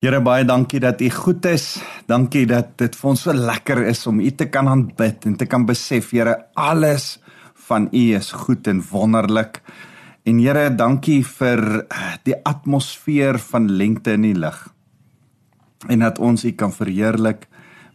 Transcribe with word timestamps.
Here 0.00 0.16
baie 0.24 0.46
dankie 0.48 0.78
dat 0.80 1.02
U 1.04 1.10
goed 1.12 1.44
is. 1.44 1.74
Dankie 2.08 2.46
dat 2.48 2.70
dit 2.80 2.94
vir 2.96 3.08
ons 3.10 3.24
so 3.26 3.34
lekker 3.36 3.82
is 3.90 3.98
om 4.08 4.22
U 4.24 4.30
te 4.32 4.46
kan 4.48 4.70
aanbid 4.72 5.26
en 5.28 5.34
te 5.36 5.44
kan 5.44 5.66
besef, 5.68 6.14
Here, 6.16 6.38
alles 6.56 7.18
van 7.66 7.90
U 7.92 8.04
is 8.16 8.30
goed 8.32 8.70
en 8.72 8.80
wonderlik. 8.80 9.60
En 10.24 10.40
Here, 10.40 10.70
dankie 10.72 11.18
vir 11.20 11.64
eh, 11.82 12.16
die 12.24 12.38
atmosfeer 12.48 13.36
van 13.50 13.68
lengte 13.68 14.16
in 14.16 14.24
die 14.24 14.32
lig. 14.40 14.64
En 15.92 16.00
dat 16.00 16.16
ons 16.16 16.48
U 16.48 16.56
kan 16.56 16.72
verheerlik 16.72 17.44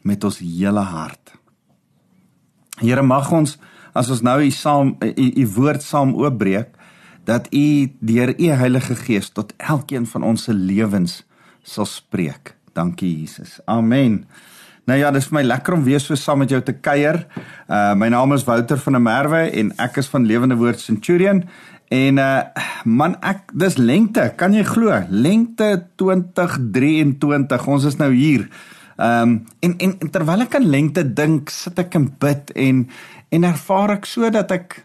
met 0.05 0.29
ons 0.29 0.37
hele 0.45 0.85
hart. 0.85 1.33
Here, 2.85 3.01
mag 3.01 3.33
ons 3.33 3.57
as 3.97 4.13
ons 4.13 4.21
nou 4.21 4.43
U 4.45 4.53
saam 4.53 4.99
U 5.01 5.51
woord 5.57 5.81
saam 5.81 6.13
oopbreek, 6.13 6.69
dat 7.25 7.49
U 7.49 7.67
deur 7.97 8.37
U 8.37 8.57
Heilige 8.61 9.05
Gees 9.07 9.33
tot 9.33 9.57
elkeen 9.57 10.05
van 10.05 10.35
ons 10.35 10.45
se 10.45 10.53
lewens 10.53 11.23
sal 11.65 11.87
spreek. 11.89 12.53
Dankie 12.75 13.11
Jesus. 13.21 13.59
Amen. 13.65 14.25
Nou 14.85 14.97
ja, 14.99 15.09
dis 15.11 15.25
vir 15.31 15.39
my 15.39 15.43
lekker 15.47 15.73
om 15.73 15.85
weer 15.85 16.01
so 16.01 16.17
saam 16.19 16.43
met 16.43 16.51
jou 16.53 16.61
te 16.61 16.75
kuier. 16.77 17.23
Uh 17.65 17.95
my 17.97 18.11
naam 18.13 18.35
is 18.35 18.45
Wouter 18.45 18.77
van 18.77 18.97
der 18.97 19.01
Merwe 19.01 19.47
en 19.49 19.71
ek 19.81 19.97
is 20.01 20.09
van 20.11 20.27
Lewende 20.29 20.57
Woord 20.59 20.79
Centurion. 20.83 21.41
En 21.89 22.21
uh 22.21 22.43
man, 22.85 23.17
ek 23.25 23.49
dis 23.57 23.79
lengte, 23.81 24.27
kan 24.37 24.53
jy 24.53 24.65
glo? 24.67 24.93
Lengte 25.09 25.87
2023. 25.97 27.67
Ons 27.67 27.89
is 27.89 27.97
nou 28.01 28.11
hier. 28.13 28.45
Ehm 28.95 29.21
um, 29.21 29.35
en 29.59 29.75
en 29.89 30.11
terwyl 30.11 30.45
ek 30.45 30.55
aan 30.55 30.69
lengte 30.69 31.03
dink, 31.03 31.49
sit 31.51 31.79
ek 31.81 31.97
en 31.97 32.05
bid 32.21 32.53
en 32.55 32.85
en 33.35 33.47
ervaar 33.49 33.97
ek 33.97 34.05
so 34.07 34.29
dat 34.31 34.53
ek 34.53 34.83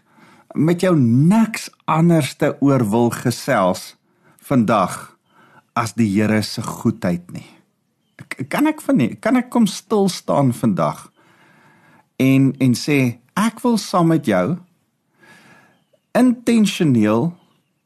met 0.57 0.81
jou 0.83 0.95
niks 0.97 1.69
anderste 1.85 2.55
oor 2.59 2.83
wil 2.89 3.11
gesels 3.15 3.93
vandag 4.43 5.11
as 5.77 5.95
die 5.97 6.09
Here 6.11 6.41
se 6.43 6.61
goedheid 6.61 7.31
nie. 7.31 7.47
Kan 8.49 8.67
ek 8.69 8.81
van 8.85 8.97
nie, 8.97 9.15
kan 9.15 9.39
ek 9.39 9.49
kom 9.53 9.67
stil 9.67 10.09
staan 10.09 10.51
vandag 10.53 11.07
en 12.21 12.51
en 12.61 12.75
sê 12.77 12.97
ek 13.39 13.63
wil 13.63 13.79
saam 13.81 14.11
met 14.13 14.27
jou 14.29 14.59
intentioneel 16.17 17.31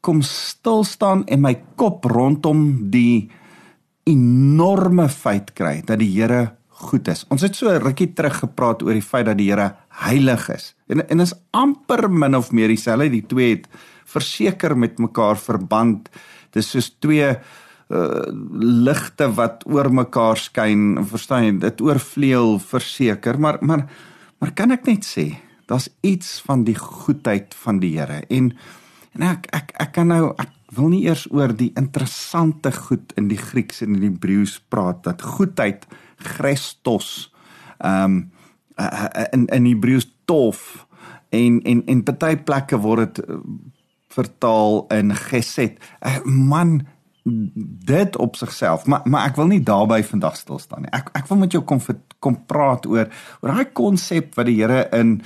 kom 0.04 0.22
stil 0.26 0.84
staan 0.86 1.24
en 1.30 1.42
my 1.42 1.54
kop 1.78 2.06
rondom 2.10 2.90
die 2.92 3.28
enorme 4.06 5.08
feit 5.10 5.50
kry 5.58 5.80
dat 5.86 5.98
die 6.02 6.12
Here 6.14 6.56
goed 6.86 7.08
is. 7.08 7.24
Ons 7.32 7.42
het 7.46 7.56
so 7.56 7.72
rukkie 7.72 8.12
terug 8.14 8.42
gepraat 8.44 8.84
oor 8.84 8.94
die 8.94 9.04
feit 9.04 9.26
dat 9.26 9.38
die 9.40 9.48
Here 9.50 9.72
heilig 10.04 10.46
is. 10.54 10.74
En 10.92 11.02
en 11.02 11.24
is 11.24 11.34
amper 11.56 12.06
min 12.10 12.36
of 12.38 12.52
meer 12.52 12.70
dieselfde, 12.70 13.10
die 13.10 13.24
twee 13.26 13.56
het 13.56 13.66
verseker 14.06 14.76
met 14.78 15.00
mekaar 15.02 15.40
verband. 15.40 16.10
Dis 16.54 16.70
soos 16.70 16.92
twee 17.02 17.32
uh 17.88 18.26
ligte 18.86 19.28
wat 19.36 19.62
oor 19.70 19.92
mekaar 19.94 20.38
skyn, 20.40 21.04
verstaan 21.06 21.44
jy? 21.44 21.52
Dit 21.62 21.80
oorvleuel 21.80 22.58
verseker, 22.58 23.38
maar 23.38 23.58
maar 23.60 23.86
maar 24.40 24.52
kan 24.52 24.74
ek 24.74 24.86
net 24.86 25.06
sê, 25.06 25.38
daar's 25.70 25.88
iets 26.04 26.40
van 26.44 26.64
die 26.66 26.76
goedheid 26.76 27.54
van 27.54 27.78
die 27.80 27.94
Here. 27.98 28.24
En 28.28 28.52
en 29.14 29.22
ek 29.22 29.46
ek 29.54 29.72
ek 29.80 29.92
kan 29.92 30.10
nou 30.10 30.34
ek 30.34 30.50
wil 30.74 30.90
nie 30.90 31.04
eers 31.06 31.26
oor 31.30 31.54
die 31.54 31.70
interessante 31.78 32.72
goed 32.72 33.14
in 33.16 33.28
die 33.30 33.38
Grieks 33.38 33.82
en 33.82 33.94
in 33.94 34.00
die 34.00 34.10
Hebreëus 34.10 34.58
praat 34.68 35.04
dat 35.06 35.22
goedheid 35.22 35.86
Christos 36.16 37.30
ehm 37.78 38.04
um, 38.04 38.18
in 39.32 39.46
in 39.46 39.66
Hebreëus 39.70 40.10
tof 40.28 40.86
en 41.30 41.62
en 41.62 41.82
en 41.86 42.02
party 42.04 42.36
plekke 42.36 42.78
word 42.82 43.14
dit 43.14 43.24
vertaal 44.16 44.86
in 44.92 45.14
gesed. 45.14 45.80
Man 46.24 46.86
dit 47.26 48.16
op 48.16 48.36
sigself, 48.36 48.86
maar 48.86 49.00
maar 49.04 49.26
ek 49.26 49.36
wil 49.36 49.48
nie 49.50 49.62
daarby 49.62 50.02
vandag 50.06 50.36
stil 50.36 50.58
staan 50.62 50.86
nie. 50.86 50.92
Ek 50.94 51.10
ek 51.18 51.26
wil 51.26 51.40
met 51.42 51.52
jou 51.52 51.62
kom 51.66 51.80
kom 52.22 52.36
praat 52.46 52.86
oor 52.86 53.08
oor 53.40 53.52
daai 53.52 53.72
konsep 53.74 54.34
wat 54.38 54.46
die 54.46 54.60
Here 54.60 54.86
in 54.94 55.20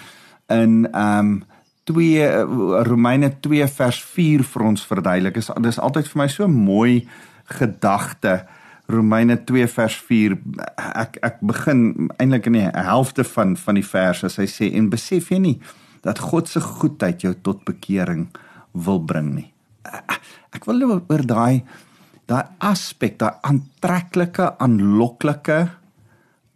in 0.49 0.87
ehm 0.93 1.19
um, 1.19 1.43
2 1.91 2.85
Romeine 2.87 3.33
2 3.41 3.67
vers 3.67 3.99
4 4.15 4.45
vir 4.47 4.63
ons 4.63 4.87
verduidelik. 4.87 5.35
Dis 5.35 5.51
dis 5.61 5.81
altyd 5.81 6.09
vir 6.09 6.23
my 6.23 6.29
so 6.29 6.49
mooi 6.49 7.09
gedagte. 7.45 8.47
Romeine 8.91 9.37
2 9.45 9.67
vers 9.69 9.97
4 10.09 10.39
ek 10.95 11.19
ek 11.23 11.41
begin 11.41 12.11
eintlik 12.17 12.47
in 12.47 12.59
die 12.61 12.69
helfte 12.69 13.25
van 13.25 13.57
van 13.57 13.79
die 13.79 13.87
vers 13.87 14.25
as 14.25 14.39
hy 14.41 14.49
sê 14.49 14.71
en 14.79 14.89
besef 14.91 15.31
jy 15.31 15.39
nie 15.39 15.59
dat 16.07 16.23
God 16.31 16.49
se 16.49 16.61
goedheid 16.65 17.21
jou 17.23 17.35
tot 17.43 17.65
bekering 17.69 18.29
wil 18.73 19.03
bring 19.05 19.35
nie. 19.35 19.51
Ek 20.55 20.65
wil 20.65 20.85
oor 20.89 21.27
daai 21.27 21.63
daai 22.31 22.47
aspek, 22.63 23.19
daai 23.19 23.41
aantreklike, 23.47 24.53
aanloklike 24.63 25.65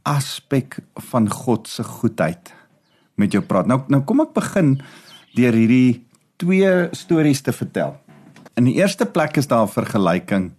aspek 0.07 0.79
van 1.11 1.27
God 1.33 1.69
se 1.69 1.85
goedheid 1.85 2.53
met 3.19 3.35
jou 3.35 3.43
praat. 3.47 3.69
Nou 3.71 3.81
nou 3.91 4.03
kom 4.07 4.23
ek 4.25 4.35
begin 4.37 4.77
deur 5.35 5.57
hierdie 5.57 6.05
twee 6.41 6.73
stories 6.95 7.43
te 7.47 7.55
vertel. 7.55 7.97
In 8.59 8.69
die 8.69 8.77
eerste 8.79 9.07
plek 9.07 9.39
is 9.41 9.51
daar 9.51 9.67
'n 9.67 9.75
vergelyking 9.75 10.53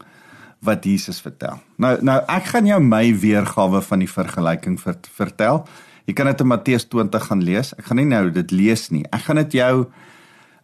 wat 0.60 0.84
Jesus 0.84 1.22
vertel. 1.22 1.60
Nou 1.78 1.98
nou 2.02 2.20
ek 2.28 2.52
gaan 2.52 2.66
jou 2.66 2.80
my 2.80 3.14
weergawe 3.14 3.82
van 3.82 4.00
die 4.00 4.12
vergelyking 4.12 4.80
ver, 4.80 4.98
vertel. 5.16 5.66
Jy 6.06 6.14
kan 6.14 6.26
dit 6.26 6.42
in 6.42 6.48
Matteus 6.48 6.86
20 6.86 7.24
gaan 7.24 7.44
lees. 7.44 7.74
Ek 7.78 7.86
gaan 7.86 7.98
nie 7.98 8.06
nou 8.06 8.32
dit 8.32 8.52
lees 8.52 8.90
nie. 8.90 9.06
Ek 9.12 9.22
gaan 9.22 9.36
dit 9.36 9.52
jou 9.52 9.86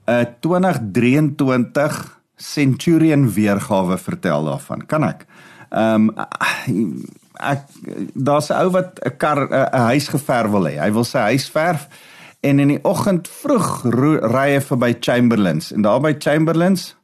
uh, 0.08 0.26
2023 0.40 2.21
Centurion 2.42 3.28
weergawe 3.34 3.98
vertel 3.98 4.48
daarvan. 4.50 4.86
Kan 4.86 5.04
ek? 5.08 5.26
Ehm 5.70 6.10
um, 6.10 7.04
ek 7.42 7.62
daar's 8.14 8.50
'n 8.50 8.66
ou 8.66 8.72
wat 8.72 9.00
'n 9.00 9.18
kar 9.18 9.40
'n 9.50 9.88
huis 9.94 10.08
geverf 10.08 10.52
wil 10.52 10.68
hê. 10.68 10.80
Hy 10.80 10.92
wil 10.92 11.04
sy 11.04 11.20
huis 11.20 11.50
verf 11.50 11.88
en 12.42 12.60
in 12.60 12.68
die 12.68 12.84
oggend 12.84 13.28
vroeg 13.28 13.84
ry 14.34 14.50
hy 14.56 14.62
verby 14.62 14.96
Chamberlains 15.00 15.72
en 15.72 15.82
daar 15.82 16.02
by 16.02 16.16
Chamberlains 16.20 16.96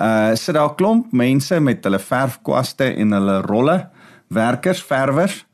uh 0.00 0.34
sit 0.34 0.54
daar 0.54 0.70
'n 0.70 0.76
klomp 0.76 1.12
mense 1.12 1.60
met 1.60 1.84
hulle 1.84 1.98
verfkwaste 1.98 2.94
en 2.96 3.12
hulle 3.12 3.40
rolle, 3.40 3.88
werkers, 4.28 4.82
verwers 4.82 5.46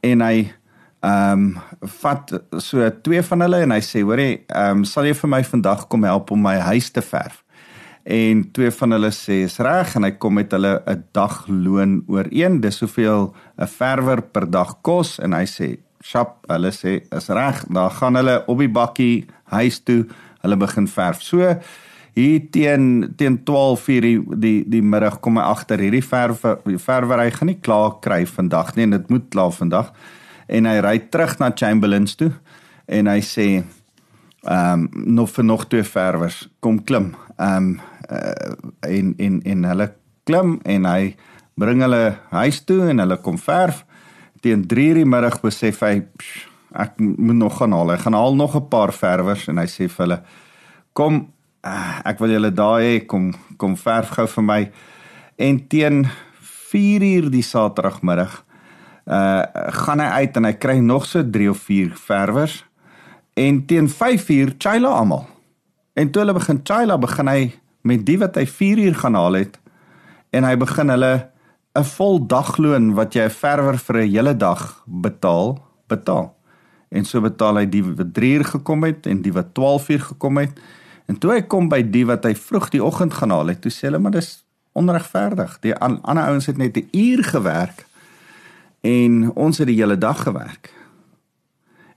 en 0.00 0.20
hy 0.20 0.52
ehm 1.02 1.32
um, 1.32 1.88
vat 2.00 2.42
so 2.58 2.90
twee 3.02 3.22
van 3.22 3.40
hulle 3.40 3.62
en 3.62 3.70
hy 3.70 3.80
sê 3.80 4.02
hoorie, 4.02 4.44
ehm 4.46 4.78
um, 4.78 4.84
sal 4.84 5.04
jy 5.04 5.14
vir 5.14 5.28
my 5.28 5.42
vandag 5.44 5.88
kom 5.88 6.04
help 6.04 6.30
om 6.30 6.42
my 6.42 6.58
huis 6.58 6.90
te 6.90 7.02
verf? 7.02 7.41
En 8.02 8.42
twee 8.52 8.70
van 8.70 8.96
hulle 8.96 9.10
sê 9.14 9.44
is 9.46 9.60
reg 9.62 9.94
en 9.96 10.06
hy 10.06 10.12
kom 10.18 10.34
met 10.34 10.52
hulle 10.52 10.82
'n 10.86 11.04
dagloon 11.12 12.02
ooreen. 12.08 12.60
Dis 12.60 12.78
soveel 12.78 13.34
'n 13.58 13.66
verwer 13.66 14.22
per 14.22 14.50
dag 14.50 14.82
kos 14.82 15.18
en 15.18 15.32
hy 15.32 15.46
sê 15.46 15.78
shop 16.02 16.46
hulle 16.48 16.70
sê 16.70 17.02
is 17.10 17.28
reg. 17.28 17.64
Dan 17.68 17.90
gaan 17.90 18.14
hulle 18.14 18.44
op 18.46 18.58
die 18.58 18.68
bakkie 18.68 19.26
huis 19.44 19.80
toe. 19.80 20.06
Hulle 20.42 20.56
begin 20.56 20.88
verf. 20.88 21.22
So 21.22 21.58
hier 22.14 22.40
teen 22.50 23.14
teen 23.16 23.38
12:00 23.44 24.00
die 24.00 24.20
die 24.36 24.64
die 24.68 24.82
middag 24.82 25.20
kom 25.20 25.36
hy 25.36 25.44
agter 25.44 25.78
hierdie 25.78 26.04
verwe 26.04 26.78
verwery 26.78 27.30
gaan 27.30 27.46
nie 27.46 27.60
klaar 27.60 28.00
kry 28.00 28.26
vandag 28.26 28.74
nie 28.76 28.84
en 28.84 28.90
dit 28.90 29.10
moet 29.10 29.30
klaar 29.30 29.52
vandag. 29.52 29.92
En 30.48 30.66
hy 30.66 30.80
ry 30.80 30.98
terug 30.98 31.38
na 31.38 31.52
Chamberlains 31.54 32.16
toe 32.16 32.32
en 32.86 33.06
hy 33.06 33.20
sê 33.20 33.64
ehm 34.42 34.88
um, 34.92 35.14
nog 35.14 35.30
vir 35.30 35.44
nog 35.44 35.68
twee 35.68 35.84
verwers. 35.84 36.48
Kom 36.60 36.84
klim. 36.84 37.14
Ehm 37.38 37.56
um, 37.56 37.80
uh, 38.12 38.52
en 38.80 39.14
en 39.18 39.40
en 39.42 39.64
hulle 39.64 39.88
klim 40.28 40.58
en 40.64 40.86
hy 40.86 41.14
bring 41.58 41.82
hulle 41.84 42.16
huis 42.30 42.62
toe 42.64 42.88
en 42.90 43.02
hulle 43.02 43.18
kom 43.24 43.38
verf. 43.38 43.84
Teen 44.40 44.64
3:00 44.68 45.00
die 45.00 45.08
middag 45.08 45.40
besef 45.42 45.80
hy 45.80 46.00
psh, 46.02 46.46
ek 46.72 46.98
moet 47.00 47.38
nog 47.38 47.58
gaan 47.58 47.72
haal. 47.72 47.92
Hy 47.94 48.00
gaan 48.04 48.18
haal 48.18 48.34
nog 48.36 48.56
'n 48.56 48.68
paar 48.68 48.92
verwers 48.92 49.48
en 49.48 49.58
hy 49.58 49.66
sê 49.66 49.88
vir 49.88 50.06
hulle 50.06 50.22
kom 50.92 51.28
uh, 51.64 52.00
ek 52.04 52.18
wil 52.18 52.34
julle 52.34 52.52
daar 52.52 52.80
hê 52.80 53.06
kom 53.06 53.32
kom 53.56 53.76
verf 53.76 54.10
gou 54.16 54.26
vir 54.26 54.44
my. 54.44 54.62
En 55.38 55.68
teen 55.68 56.06
4:00 56.72 57.30
die 57.30 57.42
saterdagmiddag 57.42 58.44
uh 59.06 59.42
gaan 59.82 60.00
hy 60.00 60.06
uit 60.22 60.36
en 60.36 60.44
hy 60.44 60.52
kry 60.52 60.78
nog 60.78 61.06
so 61.06 61.22
3 61.22 61.50
of 61.50 61.58
4 61.58 61.96
verwers. 61.96 62.64
En 63.34 63.66
teen 63.66 63.88
5:00 63.88 64.56
chila 64.58 64.88
almal. 64.88 65.26
En 65.94 66.10
toe 66.10 66.22
hulle 66.22 66.34
begin 66.34 66.60
chila 66.64 66.98
begin 66.98 67.28
hy 67.28 67.61
met 67.82 68.06
die 68.06 68.18
wat 68.18 68.36
hy 68.38 68.46
4 68.46 68.78
uur 68.78 68.94
gaan 68.94 69.14
haal 69.18 69.38
het 69.40 69.58
en 70.32 70.44
hy 70.44 70.56
begin 70.56 70.88
hulle 70.88 71.28
'n 71.74 71.84
vol 71.84 72.26
dagloon 72.26 72.94
wat 72.94 73.14
jy 73.14 73.24
'n 73.24 73.30
verwer 73.30 73.78
vir 73.78 73.96
'n 73.96 74.10
hele 74.10 74.36
dag 74.36 74.84
betaal, 74.86 75.58
betaal. 75.88 76.34
En 76.90 77.04
so 77.04 77.20
betaal 77.20 77.56
hy 77.56 77.66
die 77.66 77.82
wat 77.82 78.14
3 78.14 78.38
uur 78.38 78.44
gekom 78.44 78.84
het 78.84 79.06
en 79.06 79.22
die 79.22 79.32
wat 79.32 79.54
12 79.54 79.88
uur 79.88 80.00
gekom 80.00 80.38
het. 80.38 80.60
En 81.06 81.18
toe 81.18 81.32
hy 81.32 81.42
kom 81.42 81.68
by 81.68 81.82
die 81.82 82.06
wat 82.06 82.24
hy 82.24 82.34
vroeg 82.34 82.68
die 82.70 82.84
oggend 82.84 83.14
gaan 83.14 83.30
haal 83.30 83.46
het, 83.46 83.60
toe 83.60 83.70
sê 83.70 83.88
hulle 83.88 83.98
maar 83.98 84.12
dis 84.12 84.44
onregverdig. 84.72 85.58
Die 85.60 85.74
ander 85.74 86.24
ouens 86.24 86.46
het 86.46 86.56
net 86.56 86.76
'n 86.76 86.88
uur 86.92 87.24
gewerk 87.24 87.86
en 88.80 89.32
ons 89.34 89.58
het 89.58 89.66
die 89.66 89.76
hele 89.76 89.98
dag 89.98 90.22
gewerk. 90.22 90.72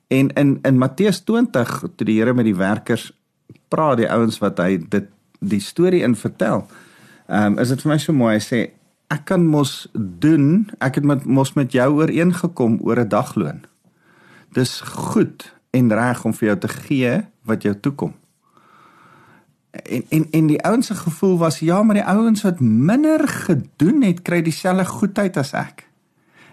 En 0.07 0.29
in 0.29 0.59
in 0.61 0.77
Matteus 0.77 1.19
20 1.23 1.83
toe 1.95 2.05
die 2.05 2.19
Here 2.19 2.33
met 2.33 2.45
die 2.45 2.55
werkers 2.55 3.11
praat, 3.67 3.97
die 3.97 4.11
ouens 4.11 4.37
wat 4.37 4.57
hy 4.57 4.77
dit 4.89 5.09
die 5.49 5.61
storie 5.63 6.03
in 6.03 6.15
vertel. 6.15 6.65
Ehm 7.27 7.53
um, 7.53 7.59
is 7.59 7.71
dit 7.73 7.81
vir 7.81 7.91
my 7.91 7.97
so 8.01 8.13
mooi 8.13 8.33
hy 8.35 8.41
sê 8.43 8.59
ek 9.13 9.25
kan 9.29 9.45
mos 9.45 9.87
doen, 9.93 10.67
ek 10.81 10.99
het 10.99 11.05
met 11.05 11.25
mos 11.25 11.53
met 11.53 11.71
jou 11.73 11.87
ooreengekom 12.01 12.79
oor 12.81 12.99
'n 12.99 13.09
dagloon. 13.09 13.65
Dis 14.53 14.81
goed 14.81 15.53
en 15.71 15.93
reg 15.93 16.25
om 16.25 16.33
vir 16.33 16.47
jou 16.47 16.57
te 16.59 16.67
gee 16.67 17.21
wat 17.43 17.63
jou 17.63 17.75
toekom. 17.79 18.13
En 19.71 20.03
en 20.09 20.27
en 20.31 20.47
die 20.47 20.61
ouens 20.63 20.87
se 20.87 20.95
gevoel 20.95 21.37
was 21.37 21.59
ja, 21.59 21.83
maar 21.83 21.95
die 21.95 22.05
ouens 22.05 22.41
wat 22.41 22.59
minder 22.59 23.27
gedoen 23.27 24.01
het, 24.01 24.21
kry 24.21 24.41
dieselfde 24.41 24.85
goedheid 24.85 25.37
as 25.37 25.53
ek. 25.53 25.89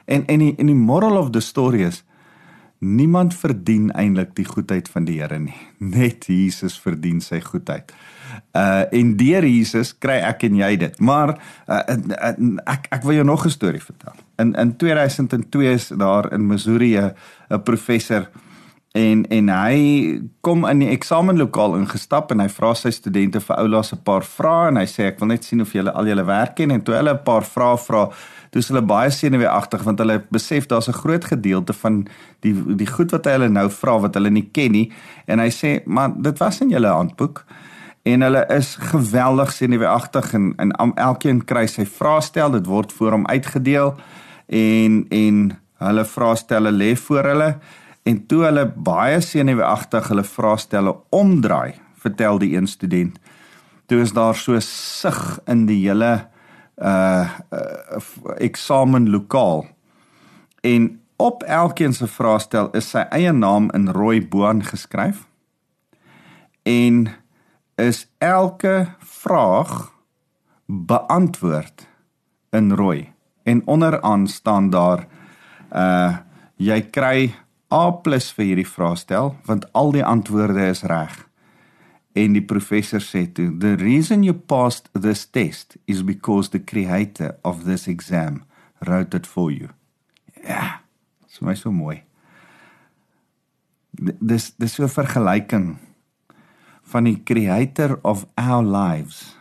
En 0.05 0.27
en 0.27 0.39
die 0.39 0.55
en 0.59 0.67
die 0.67 0.75
moral 0.75 1.17
of 1.17 1.31
the 1.31 1.41
story 1.41 1.83
is 1.83 2.05
niemand 2.83 3.35
verdien 3.35 3.91
eintlik 3.95 4.35
die 4.35 4.47
goedheid 4.47 4.89
van 4.91 5.07
die 5.07 5.21
Here 5.21 5.39
nie. 5.39 5.55
Net 5.79 6.27
Jesus 6.27 6.75
verdien 6.83 7.21
sy 7.23 7.41
goedheid. 7.41 7.93
Uh 8.57 8.85
en 8.91 9.15
deur 9.17 9.47
Jesus 9.47 9.93
kry 9.99 10.19
ek 10.27 10.43
en 10.49 10.57
jy 10.59 10.77
dit. 10.81 11.01
Maar 11.01 11.37
uh, 11.69 11.83
ek 12.67 12.89
ek 12.91 13.05
wil 13.07 13.21
jou 13.21 13.27
nog 13.29 13.47
'n 13.47 13.55
storie 13.55 13.83
vertel. 13.83 14.15
In 14.39 14.55
in 14.55 14.77
2002 14.77 15.73
is 15.73 15.89
daar 15.89 16.33
in 16.33 16.47
Missouri 16.47 16.97
'n 16.99 17.63
professor 17.63 18.29
en 18.93 19.25
en 19.29 19.49
hy 19.49 20.21
kom 20.41 20.67
in 20.69 20.79
die 20.85 20.91
eksamenlokaal 20.93 21.79
ingestap 21.79 22.33
en 22.33 22.41
hy 22.41 22.49
vra 22.53 22.75
sy 22.75 22.91
studente 22.91 23.41
vir 23.41 23.57
oulaas 23.57 23.93
'n 23.93 24.03
paar 24.05 24.25
vrae 24.25 24.69
en 24.69 24.77
hy 24.77 24.87
sê 24.87 25.07
ek 25.09 25.21
wil 25.21 25.29
net 25.29 25.45
sien 25.45 25.61
of 25.61 25.73
julle 25.73 25.93
al 25.93 26.07
julle 26.07 26.25
werk 26.25 26.57
ken 26.57 26.71
en 26.71 26.83
toe 26.83 26.95
hulle 26.95 27.15
'n 27.15 27.25
paar 27.25 27.45
vrae 27.45 27.77
vra 27.77 28.11
dis 28.53 28.69
hulle 28.69 28.83
baie 28.85 29.11
senuweeagtig 29.11 29.85
want 29.87 30.01
hulle 30.03 30.19
besef 30.35 30.67
daar's 30.69 30.89
'n 30.89 31.01
groot 31.01 31.25
gedeelte 31.25 31.73
van 31.73 32.07
die 32.41 32.55
die 32.77 32.87
goed 32.87 33.11
wat 33.11 33.25
hy 33.25 33.33
hulle 33.33 33.49
nou 33.49 33.69
vra 33.71 33.99
wat 34.01 34.15
hulle 34.15 34.31
nie 34.31 34.49
ken 34.53 34.73
nie. 34.73 34.93
En 35.27 35.39
hy 35.39 35.51
sê 35.51 35.81
maar 35.87 36.13
dit 36.17 36.39
was 36.39 36.61
in 36.61 36.71
julle 36.71 36.89
handboek. 36.89 37.45
En 38.03 38.21
hulle 38.21 38.47
is 38.49 38.77
geweldig 38.77 39.53
senuweeagtig 39.53 40.35
en 40.35 40.55
en 40.57 40.73
elkeen 40.95 41.45
kry 41.45 41.67
sy 41.67 41.87
vraestel. 41.87 42.51
Dit 42.51 42.67
word 42.67 42.93
voor 42.93 43.11
hom 43.11 43.27
uitgedeel 43.27 43.95
en 44.47 45.07
en 45.11 45.59
hulle 45.79 46.05
vraestelle 46.05 46.71
lê 46.71 46.97
voor 46.97 47.25
hulle. 47.25 47.59
En 48.03 48.27
toe 48.27 48.43
hulle 48.45 48.67
baie 48.77 49.21
senuweeagtig 49.21 50.09
hulle 50.09 50.25
vraestelle 50.25 50.97
omdraai, 51.11 51.75
vertel 52.03 52.39
die 52.39 52.57
een 52.57 52.67
student, 52.67 53.19
toe 53.87 54.01
is 54.03 54.13
daar 54.13 54.35
so 54.35 54.59
sug 54.61 55.39
in 55.47 55.67
die 55.67 55.89
hele 55.89 56.32
uh, 56.77 57.39
uh 57.53 58.01
eksamenlokaal. 58.37 59.67
En 60.61 61.01
op 61.17 61.43
elkeen 61.43 61.95
se 61.95 62.07
vraestel 62.07 62.71
is 62.71 62.91
sy 62.91 63.05
eie 63.11 63.33
naam 63.33 63.71
in 63.75 63.89
rooi 63.89 64.21
boan 64.29 64.65
geskryf. 64.65 65.27
En 66.63 67.09
is 67.75 68.07
elke 68.19 68.95
vraag 68.99 69.93
beantwoord 70.67 71.87
in 72.51 72.73
rooi. 72.73 73.13
En 73.43 73.63
onderaan 73.67 74.27
staan 74.27 74.71
daar 74.71 75.07
uh 75.73 76.17
jy 76.57 76.81
kry 76.95 77.35
A+ 77.73 77.99
vir 78.37 78.45
hierdie 78.45 78.69
vraestel 78.69 79.35
want 79.49 79.65
al 79.73 79.93
die 79.93 80.05
antwoorde 80.05 80.69
is 80.69 80.83
reg. 80.83 81.15
En 82.13 82.33
die 82.33 82.45
professor 82.45 83.01
sê 83.01 83.27
toe, 83.33 83.57
"The 83.59 83.75
reason 83.75 84.23
you 84.23 84.35
passed 84.35 84.89
this 84.93 85.25
test 85.25 85.77
is 85.85 86.05
because 86.05 86.51
the 86.51 86.65
creator 86.65 87.37
of 87.43 87.65
this 87.65 87.87
exam 87.87 88.45
wrote 88.79 89.17
it 89.17 89.27
for 89.27 89.51
you." 89.51 89.69
Ja. 90.45 90.81
Dis 91.27 91.41
my 91.41 91.55
so 91.55 91.71
mooi. 91.71 92.03
Dis 94.21 94.53
dis 94.57 94.75
so 94.75 94.83
'n 94.83 94.89
vergelyking 94.89 95.79
van 96.83 97.05
die 97.05 97.23
creator 97.25 97.99
of 98.03 98.27
our 98.35 98.65
lives 98.65 99.37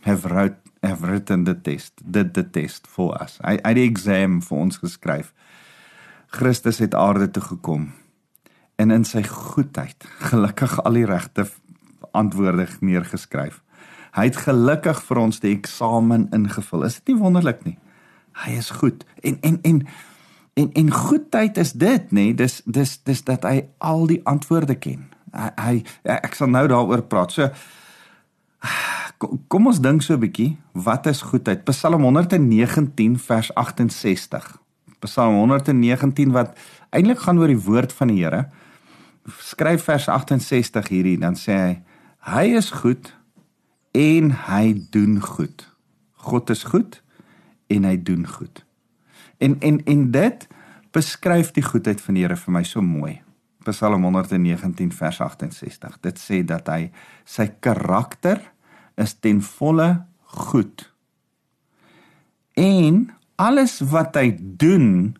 have 0.00 0.28
wrote 0.28 0.56
have 0.82 1.06
written 1.06 1.44
the 1.44 1.60
test, 1.60 1.92
did 2.04 2.34
the 2.34 2.50
test 2.50 2.86
for 2.86 3.22
us. 3.22 3.38
Hy 3.44 3.58
hy 3.64 3.74
die 3.74 3.88
exam 3.88 4.40
vir 4.42 4.58
ons 4.58 4.80
geskryf. 4.82 5.32
Christus 6.34 6.78
het 6.78 6.94
aarde 6.94 7.30
toe 7.30 7.42
gekom 7.42 7.92
en 8.76 8.90
in 8.90 9.04
sy 9.06 9.22
goedheid 9.22 10.04
gelukkig 10.30 10.74
al 10.82 10.98
die 10.98 11.06
regte 11.06 11.46
antwoorde 12.14 12.66
neergeskryf. 12.80 13.60
Hy 14.14 14.28
het 14.30 14.36
gelukkig 14.46 15.00
vir 15.08 15.18
ons 15.18 15.40
die 15.42 15.52
eksamen 15.56 16.28
ingevul. 16.34 16.86
Is 16.86 17.00
dit 17.00 17.12
nie 17.12 17.20
wonderlik 17.22 17.64
nie? 17.66 17.76
Hy 18.44 18.58
is 18.58 18.70
goed. 18.78 19.02
En 19.22 19.38
en 19.42 19.58
en 19.62 19.80
en 20.54 20.72
en 20.72 20.90
goedheid 20.90 21.58
is 21.58 21.72
dit, 21.72 22.12
nê? 22.14 22.30
Dis 22.34 22.60
dis 22.64 22.98
dis 23.02 23.22
dat 23.26 23.46
hy 23.46 23.64
al 23.78 24.06
die 24.10 24.20
antwoorde 24.30 24.78
ken. 24.78 25.08
Hy, 25.34 25.50
hy 25.58 25.74
ek 26.14 26.38
sal 26.38 26.52
nou 26.54 26.66
daaroor 26.70 27.02
praat. 27.10 27.34
So 27.34 27.50
kom 29.50 29.66
ons 29.66 29.80
dink 29.82 30.02
so 30.02 30.14
'n 30.14 30.20
bietjie, 30.20 30.56
wat 30.72 31.06
is 31.06 31.22
goedheid? 31.22 31.64
Psalm 31.64 32.02
119 32.02 33.18
vers 33.18 33.54
68. 33.54 34.58
Psalm 35.00 35.34
119 35.34 36.32
wat 36.32 36.56
eintlik 36.90 37.18
gaan 37.18 37.38
oor 37.38 37.50
die 37.50 37.64
woord 37.66 37.92
van 37.92 38.08
die 38.08 38.22
Here. 38.22 38.48
Skryf 39.38 39.84
vers 39.84 40.08
68 40.08 40.88
hierdie, 40.88 41.18
dan 41.18 41.34
sê 41.34 41.52
hy: 41.52 41.82
Hy 42.24 42.54
is 42.56 42.70
goed 42.72 43.10
en 43.92 44.30
hy 44.48 44.72
doen 44.90 45.18
goed. 45.20 45.66
God 46.24 46.48
is 46.50 46.62
goed 46.72 47.02
en 47.68 47.84
hy 47.84 47.98
doen 48.00 48.24
goed. 48.24 48.62
En 49.44 49.58
en 49.60 49.82
en 49.84 50.06
dit 50.14 50.46
beskryf 50.96 51.50
die 51.52 51.66
goedheid 51.66 52.00
van 52.00 52.16
die 52.16 52.24
Here 52.24 52.38
vir 52.40 52.54
my 52.56 52.62
so 52.64 52.80
mooi. 52.80 53.18
Psalm 53.68 54.06
119 54.08 54.88
vers 54.96 55.20
68. 55.20 56.00
Dit 56.00 56.22
sê 56.22 56.40
dat 56.48 56.70
hy 56.72 56.88
sy 57.28 57.50
karakter 57.60 58.40
is 58.96 59.12
ten 59.20 59.42
volle 59.44 59.90
goed. 60.48 60.88
En 62.56 63.10
alles 63.36 63.82
wat 63.92 64.16
hy 64.16 64.30
doen 64.40 65.12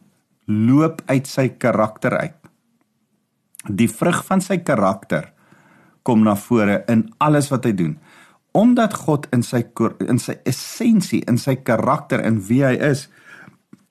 loop 0.49 1.05
uit 1.13 1.29
sy 1.29 1.51
karakter 1.53 2.17
uit. 2.17 2.41
Die 3.69 3.93
vrug 3.93 4.25
van 4.25 4.41
sy 4.41 4.63
karakter 4.65 5.34
kom 6.05 6.23
na 6.25 6.37
vore 6.37 6.83
in 6.93 7.07
alles 7.25 7.49
wat 7.53 7.65
hy 7.65 7.73
doen. 7.77 7.97
Omdat 8.55 8.95
God 9.07 9.27
in 9.35 9.43
sy 9.43 9.65
in 10.05 10.21
sy 10.23 10.37
essensie, 10.47 11.25
in 11.27 11.41
sy 11.41 11.57
karakter 11.57 12.23
en 12.23 12.39
wie 12.49 12.63
hy 12.63 12.77
is 12.77 13.09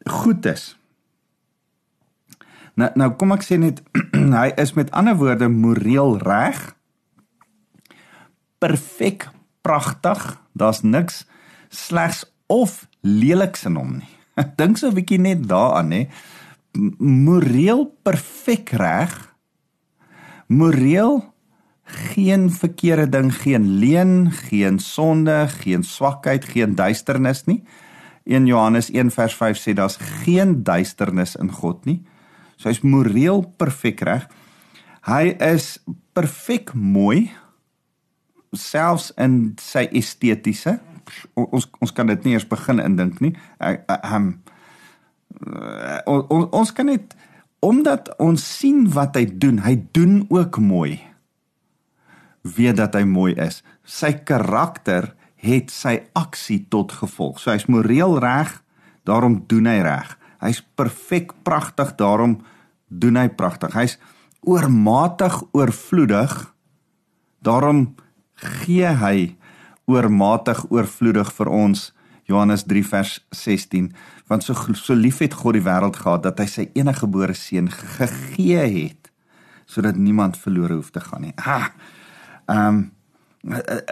goed 0.10 0.46
is. 0.46 0.74
Nou 2.80 2.90
nou 2.98 3.10
kom 3.20 3.34
ek 3.36 3.46
sê 3.46 3.60
net 3.62 3.82
hy 4.40 4.50
is 4.62 4.76
met 4.78 4.94
ander 4.96 5.18
woorde 5.20 5.50
moreel 5.52 6.18
reg. 6.24 6.62
Perfek, 8.64 9.28
pragtig. 9.66 10.22
Daar's 10.54 10.84
niks 10.86 11.24
slegs 11.74 12.24
of 12.48 12.86
leliks 13.02 13.66
in 13.66 13.78
hom 13.82 13.98
nie. 14.00 14.10
Dink 14.60 14.78
so 14.78 14.90
'n 14.90 14.98
bietjie 14.98 15.22
net 15.22 15.46
daaraan, 15.50 15.92
hè. 15.92 16.04
Moreel 16.98 17.86
perfek 18.06 18.74
reg. 18.78 19.14
Moreel 20.48 21.33
geen 21.84 22.50
verkeerde 22.52 23.10
ding, 23.10 23.32
geen 23.36 23.68
leuen, 23.80 24.32
geen 24.32 24.80
sonde, 24.80 25.46
geen 25.48 25.84
swakheid, 25.84 26.46
geen 26.46 26.76
duisternis 26.76 27.44
nie. 27.46 27.64
1 28.24 28.46
Johannes 28.46 28.92
1 28.92 29.12
vers 29.12 29.36
5 29.36 29.60
sê 29.60 29.74
daar's 29.76 29.98
geen 30.24 30.64
duisternis 30.64 31.36
in 31.36 31.52
God 31.52 31.86
nie. 31.86 32.00
So 32.56 32.70
hy's 32.72 32.82
moreel 32.82 33.44
perfek 33.58 34.02
reg. 34.08 34.30
Hy 35.04 35.36
is 35.44 35.84
perfek 36.16 36.72
mooi 36.74 37.32
selfs 38.54 39.12
in 39.18 39.56
sy 39.60 39.88
estetiese 39.92 40.78
ons 41.34 41.68
ons 41.82 41.94
kan 41.96 42.10
dit 42.10 42.26
nie 42.26 42.36
eers 42.38 42.48
begin 42.50 42.82
indink 42.84 43.22
nie. 43.24 43.34
Ehm 43.60 44.34
ons 46.08 46.50
ons 46.54 46.74
kan 46.76 46.88
net 46.88 47.16
omdat 47.64 48.12
ons 48.20 48.44
sien 48.60 48.84
wat 48.92 49.16
hy 49.16 49.24
doen, 49.40 49.62
hy 49.64 49.78
doen 49.96 50.24
ook 50.30 50.60
mooi. 50.60 51.00
Weet 52.44 52.78
dat 52.78 52.96
hy 52.98 53.06
mooi 53.08 53.34
is. 53.40 53.62
Sy 53.88 54.12
karakter 54.28 55.14
het 55.44 55.72
sy 55.72 55.98
aksie 56.16 56.64
tot 56.72 56.92
gevolg. 56.96 57.40
So 57.40 57.52
hy's 57.52 57.68
moreel 57.72 58.18
reg, 58.24 58.52
daarom 59.08 59.42
doen 59.48 59.68
hy 59.68 59.80
reg. 59.84 60.16
Hy's 60.44 60.62
perfek 60.76 61.32
pragtig, 61.48 61.96
daarom 62.00 62.42
doen 62.92 63.20
hy 63.20 63.30
pragtig. 63.32 63.76
Hy's 63.76 63.98
oormatig 64.44 65.40
oorvloedig, 65.56 66.34
daarom 67.44 67.94
gee 68.44 68.92
hy 69.00 69.18
oormatig 69.88 70.66
oorvloedig 70.72 71.32
vir 71.36 71.52
ons 71.52 71.92
Johannes 72.28 72.64
3 72.68 72.84
vers 72.88 73.18
16 73.36 73.90
want 74.32 74.46
so 74.46 74.56
so 74.80 74.96
lief 74.96 75.20
het 75.20 75.36
God 75.36 75.58
die 75.58 75.64
wêreld 75.66 75.98
gehad 76.00 76.24
dat 76.24 76.40
hy 76.40 76.48
sy 76.48 76.66
enige 76.72 77.04
gebore 77.04 77.36
seun 77.36 77.68
gegee 77.72 78.64
het 78.64 79.12
sodat 79.68 80.00
niemand 80.00 80.40
verlore 80.40 80.76
hoef 80.76 80.92
te 80.92 81.02
gaan 81.04 81.24
nie. 81.28 81.34
Ah. 81.40 81.72
Ehm 82.46 82.68
um, 82.68 82.92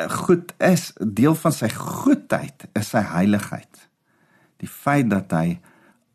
goed 0.08 0.54
is 0.64 0.94
deel 0.96 1.36
van 1.36 1.52
sy 1.52 1.68
goedheid 1.76 2.70
is 2.72 2.94
sy 2.94 3.02
heiligheid. 3.04 3.82
Die 4.64 4.70
feit 4.72 5.10
dat 5.12 5.34
hy 5.36 5.60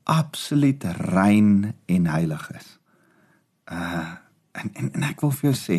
absoluut 0.09 0.85
rein 1.13 1.75
en 1.85 2.07
heilig 2.07 2.51
is. 2.57 2.71
Uh 3.73 4.17
en 4.57 4.71
en, 4.73 4.89
en 4.97 5.05
ek 5.05 5.21
wil 5.21 5.35
vir 5.37 5.51
jou 5.51 5.57
sê 5.59 5.77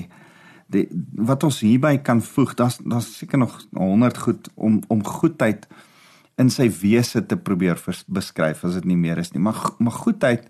die 0.69 0.85
wat 1.29 1.45
ons 1.47 1.63
hierby 1.63 1.95
kan 2.05 2.21
voeg, 2.21 2.53
daar's 2.59 2.77
daar's 2.83 3.09
seker 3.17 3.39
nog 3.41 3.55
100 3.73 4.17
goed 4.17 4.49
om 4.55 4.81
om 4.87 5.03
goedheid 5.03 5.65
in 6.37 6.51
sy 6.53 6.67
wese 6.81 7.23
te 7.25 7.37
probeer 7.37 7.79
beskryf 8.05 8.65
as 8.67 8.77
dit 8.77 8.85
nie 8.85 8.99
meer 8.99 9.17
is 9.17 9.33
nie. 9.33 9.41
Maar 9.41 9.57
maar 9.79 9.97
goedheid 10.03 10.45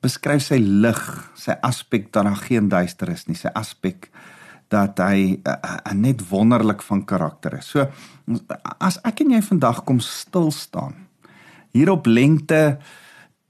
beskryf 0.00 0.46
sy 0.46 0.60
lig, 0.60 1.00
sy 1.36 1.56
aspek 1.66 2.12
dat 2.12 2.24
daar 2.28 2.38
geen 2.46 2.68
duister 2.72 3.10
is 3.12 3.26
nie, 3.26 3.36
sy 3.36 3.50
aspek 3.54 4.08
dat 4.70 5.00
hy 5.02 5.34
uh, 5.42 5.54
uh, 5.56 5.94
net 5.98 6.22
wonderlik 6.30 6.82
van 6.86 7.04
karakter 7.04 7.58
is. 7.58 7.72
So 7.72 7.86
as 8.78 9.00
ek 9.06 9.24
en 9.24 9.34
jy 9.34 9.42
vandag 9.42 9.82
kom 9.88 9.98
stil 10.04 10.50
staan 10.54 10.94
hier 11.74 11.90
op 11.92 12.06
lente 12.06 12.78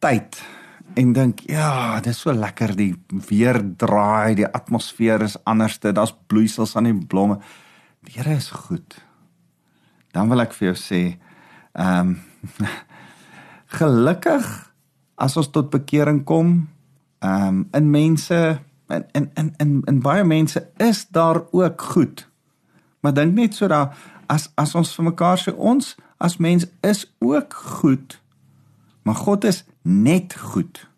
tyd 0.01 0.41
en 0.99 1.13
dink 1.15 1.45
ja, 1.49 2.01
dit 2.03 2.11
is 2.13 2.21
so 2.25 2.33
lekker 2.35 2.75
die 2.77 2.93
weer 3.29 3.61
draai, 3.79 4.35
die 4.41 4.49
atmosfeer 4.49 5.23
is 5.29 5.39
anderste, 5.49 5.93
daar's 5.95 6.15
bloeisels 6.27 6.75
aan 6.77 6.89
die 6.91 6.97
blomme. 6.97 7.39
Die 8.07 8.17
Here 8.17 8.35
is 8.35 8.49
goed. 8.51 8.97
Dan 10.11 10.33
wil 10.33 10.43
ek 10.43 10.57
vir 10.57 10.73
jou 10.73 10.79
sê, 10.81 11.03
ehm 11.79 12.17
um, 12.17 12.17
gelukkig 13.79 14.47
as 15.21 15.37
ons 15.39 15.51
tot 15.55 15.71
bekering 15.71 16.25
kom, 16.27 16.65
ehm 17.23 17.61
um, 17.61 17.63
in 17.77 17.91
mense 17.93 18.41
en 18.91 19.07
en 19.13 19.31
en 19.35 19.53
en 19.57 19.83
en 19.85 20.01
baie 20.01 20.25
mense 20.25 20.69
is 20.77 21.07
daar 21.09 21.43
ook 21.51 21.83
goed. 21.83 22.29
Maar 23.01 23.15
dink 23.15 23.35
net 23.35 23.55
so 23.55 23.67
daar 23.67 23.97
as 24.27 24.51
as 24.55 24.75
ons 24.75 24.95
vir 24.95 25.05
mekaar 25.11 25.39
sê 25.39 25.55
ons 25.57 25.95
as 26.19 26.37
mens 26.37 26.67
is 26.81 27.07
ook 27.19 27.55
goed. 27.55 28.21
Maar 29.03 29.15
God 29.15 29.45
is 29.45 29.65
net 29.83 30.37
goed. 30.37 30.89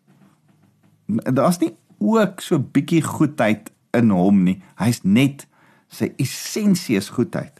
Daar's 1.05 1.59
nie 1.59 1.75
ook 1.97 2.41
so 2.41 2.59
bietjie 2.59 3.01
goedheid 3.01 3.71
in 3.91 4.09
hom 4.09 4.43
nie. 4.43 4.57
Hy's 4.75 5.01
net 5.03 5.47
sy 5.93 6.11
essensie 6.17 6.97
is 6.97 7.13
goedheid. 7.13 7.53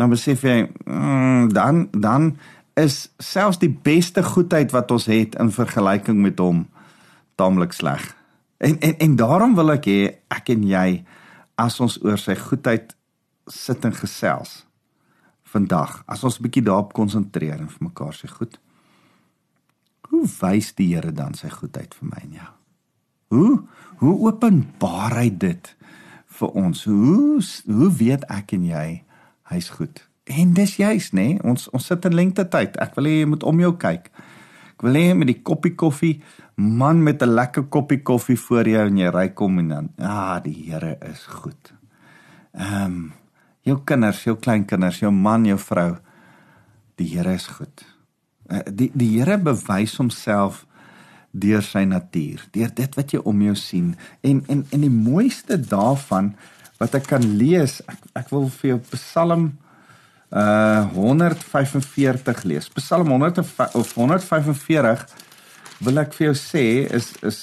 Nou 0.00 0.08
besef 0.12 0.46
jy 0.46 0.70
mm, 0.84 1.50
dan 1.52 1.88
dan 1.92 2.32
is 2.78 3.10
selfs 3.18 3.58
die 3.60 3.72
beste 3.82 4.22
goedheid 4.24 4.72
wat 4.72 4.90
ons 4.94 5.10
het 5.10 5.34
in 5.42 5.52
vergelyking 5.52 6.22
met 6.22 6.38
hom 6.38 6.64
taamlik 7.34 7.74
sleg. 7.76 8.14
En 8.60 8.78
en 8.78 8.98
en 8.98 9.16
daarom 9.16 9.54
wil 9.56 9.72
ek 9.72 9.86
hê 9.88 10.00
ek 10.28 10.52
en 10.52 10.64
jy 10.68 10.88
as 11.60 11.78
ons 11.80 11.96
oor 12.04 12.20
sy 12.20 12.36
goedheid 12.36 12.92
sit 13.50 13.84
en 13.84 13.94
gesels 13.96 14.64
vandag, 15.50 16.02
as 16.06 16.24
ons 16.24 16.38
'n 16.38 16.44
bietjie 16.44 16.62
daarop 16.62 16.92
konsentreer 16.92 17.58
en 17.58 17.68
vir 17.68 17.88
mekaar 17.88 18.14
sê 18.14 18.28
goed. 18.28 18.58
Hoe 20.10 20.26
wys 20.40 20.74
die 20.74 20.94
Here 20.94 21.12
dan 21.12 21.34
sy 21.34 21.48
goedheid 21.48 21.94
vir 21.94 22.08
my 22.08 22.20
en 22.22 22.32
jou? 22.32 22.50
Hoe 23.30 23.62
hoe 23.96 24.14
openbaar 24.26 25.16
hy 25.16 25.30
dit 25.38 25.76
vir 26.26 26.48
ons? 26.48 26.84
Hoe 26.84 27.40
hoe 27.66 27.90
weet 27.92 28.24
ek 28.28 28.52
en 28.52 28.64
jy 28.64 29.02
hy's 29.42 29.68
goed? 29.68 30.08
En 30.24 30.54
dis 30.54 30.76
juis 30.76 31.10
nê, 31.12 31.26
nee, 31.34 31.42
ons 31.42 31.68
ons 31.68 31.86
sit 31.86 32.04
in 32.04 32.14
lengte 32.14 32.48
tyd. 32.48 32.76
Ek 32.76 32.94
wil 32.94 33.04
hê 33.04 33.20
jy 33.20 33.26
moet 33.26 33.42
om 33.42 33.60
jou 33.60 33.72
kyk. 33.76 34.10
Ek 34.74 34.82
wil 34.82 34.94
hê 34.94 35.14
met 35.14 35.26
die 35.26 35.42
koppie 35.42 35.74
koffie, 35.74 36.22
man 36.54 37.02
met 37.02 37.22
'n 37.22 37.34
lekker 37.34 37.62
koppie 37.62 38.02
koffie 38.02 38.38
voor 38.38 38.68
jou 38.68 38.86
en 38.86 38.96
jy 38.96 39.10
ry 39.10 39.28
kom 39.28 39.58
en 39.58 39.68
dan, 39.68 39.88
ja, 39.96 40.40
die 40.40 40.64
Here 40.70 40.98
is 41.00 41.26
goed. 41.26 41.72
Ehm 42.52 42.84
um, 42.84 43.12
jou 43.60 43.78
kinders, 43.84 44.24
jou 44.24 44.36
kleinkinders, 44.36 44.98
jou 44.98 45.12
man, 45.12 45.44
jou 45.44 45.58
vrou, 45.58 45.96
die 46.96 47.16
Here 47.16 47.34
is 47.34 47.46
goed. 47.46 47.84
Eh, 48.48 48.64
die 48.72 48.90
die 48.94 49.18
Here 49.18 49.38
bewys 49.38 49.96
homself 49.96 50.64
deur 51.30 51.62
sy 51.62 51.84
natuur, 51.86 52.42
deur 52.50 52.70
dit 52.74 52.96
wat 52.98 53.12
jy 53.14 53.20
om 53.22 53.42
jou 53.42 53.54
sien. 53.54 53.94
En 54.26 54.42
en 54.48 54.64
en 54.70 54.80
die 54.80 54.90
mooiste 54.90 55.60
daarvan 55.60 56.34
wat 56.80 56.94
ek 56.94 57.06
kan 57.12 57.24
lees, 57.38 57.80
ek 57.86 57.98
ek 58.18 58.30
wil 58.34 58.48
vir 58.48 58.74
jou 58.74 58.78
Psalm 58.96 59.52
uh 60.30 60.86
145 60.94 62.44
lees. 62.44 62.68
Psalm 62.74 63.10
100 63.10 63.38
of 63.74 63.94
145 63.94 65.06
wil 65.80 66.02
ek 66.02 66.14
vir 66.16 66.30
jou 66.30 66.36
sê 66.38 66.64
is 66.90 67.12
is 67.22 67.38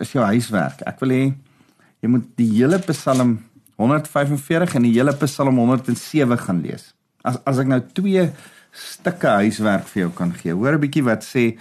is 0.00 0.12
jou 0.14 0.24
huiswerk. 0.24 0.82
Ek 0.86 1.00
wil 1.02 1.14
hê 1.14 1.24
jy 2.02 2.10
moet 2.10 2.26
die 2.38 2.48
hele 2.54 2.78
Psalm 2.88 3.38
145 3.80 4.76
en 4.78 4.86
die 4.86 4.94
hele 4.94 5.14
Psalm 5.24 5.60
107 5.60 6.38
gaan 6.46 6.62
lees. 6.64 6.92
As 7.24 7.38
as 7.46 7.60
ek 7.62 7.70
nou 7.70 7.80
twee 7.94 8.30
stukke 8.72 9.36
huiswerk 9.42 9.86
vir 9.92 10.06
jou 10.06 10.10
kan 10.16 10.32
gee. 10.32 10.52
Hoor 10.52 10.74
'n 10.74 10.82
bietjie 10.82 11.04
wat 11.04 11.22
sê 11.22 11.58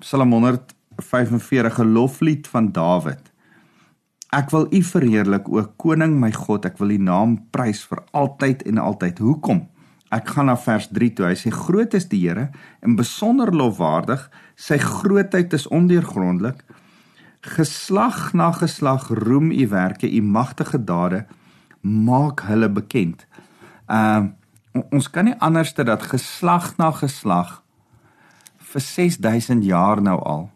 Psalm 0.00 0.32
145 0.32 1.78
'n 1.78 1.94
loflied 1.94 2.46
van 2.46 2.72
Dawid. 2.72 3.22
Ek 4.32 4.50
wil 4.50 4.66
U 4.72 4.82
verheerlik 4.82 5.48
o 5.48 5.62
koning 5.76 6.18
my 6.20 6.32
God, 6.32 6.66
ek 6.66 6.78
wil 6.78 6.90
U 6.90 6.98
naam 6.98 7.38
prys 7.50 7.84
vir 7.84 8.02
altyd 8.12 8.62
en 8.66 8.78
altyd. 8.78 9.18
Hoekom? 9.18 9.68
Ek 10.12 10.28
gaan 10.28 10.46
na 10.46 10.56
vers 10.56 10.88
3 10.92 11.12
toe. 11.16 11.26
Hy 11.26 11.36
sê 11.38 11.50
groot 11.54 11.94
is 11.94 12.08
die 12.10 12.20
Here 12.26 12.50
en 12.84 12.96
besonder 12.96 13.52
lofwaardig. 13.54 14.28
Sy 14.56 14.78
grootheid 14.78 15.52
is 15.52 15.66
ondeurgrondelik. 15.66 16.60
Geslag 17.44 18.32
na 18.32 18.52
geslag 18.52 19.08
roem 19.08 19.50
U 19.52 19.68
werke, 19.68 20.08
U 20.08 20.20
magtige 20.22 20.84
dade 20.84 21.26
maak 21.80 22.46
hulle 22.48 22.68
bekend. 22.68 23.26
Ehm 23.86 24.24
uh, 24.24 24.32
ons 24.90 25.06
kan 25.06 25.22
nie 25.28 25.36
anderste 25.38 25.84
dat 25.86 26.02
geslag 26.02 26.72
na 26.82 26.88
geslag 26.90 27.60
vir 28.58 28.82
6000 28.82 29.62
jaar 29.62 30.00
nou 30.02 30.16
al 30.18 30.48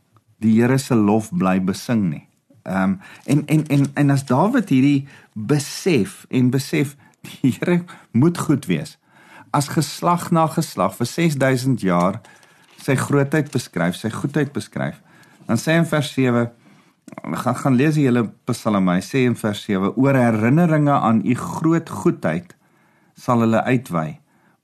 die 0.43 0.57
Here 0.57 0.78
se 0.78 0.95
lof 0.95 1.31
bly 1.31 1.59
besing 1.61 2.09
nie. 2.11 2.25
Ehm 2.62 2.83
um, 2.83 3.00
en 3.25 3.47
en 3.47 3.67
en 3.67 3.87
en 3.95 4.11
as 4.11 4.25
Dawid 4.26 4.69
hierdie 4.69 5.07
besef 5.35 6.25
en 6.31 6.50
besef 6.50 6.97
die 7.28 7.52
Here 7.59 7.85
moet 8.11 8.38
goed 8.38 8.67
wees. 8.67 8.99
As 9.52 9.71
geslag 9.73 10.28
na 10.31 10.47
geslag 10.52 10.97
vir 10.99 11.09
6000 11.09 11.83
jaar 11.83 12.21
sy 12.78 12.97
grootheid 12.99 13.50
beskryf, 13.52 13.97
sy 13.97 14.11
goedheid 14.12 14.52
beskryf. 14.52 15.00
Dan 15.49 15.61
sê 15.61 15.78
in 15.81 15.88
vers 15.88 16.11
7 16.12 16.49
gaan 17.43 17.57
gaan 17.57 17.76
lees 17.76 17.97
die 17.97 18.05
hele 18.05 18.26
Psalm. 18.50 18.90
Hy 18.93 19.00
sê 19.05 19.25
in 19.25 19.37
vers 19.38 19.62
7 19.64 19.95
oor 19.97 20.19
herinneringe 20.19 20.93
aan 20.93 21.23
u 21.25 21.35
groot 21.35 21.88
goedheid 21.88 22.55
sal 23.17 23.43
hulle 23.45 23.64
uitwy. 23.64 24.19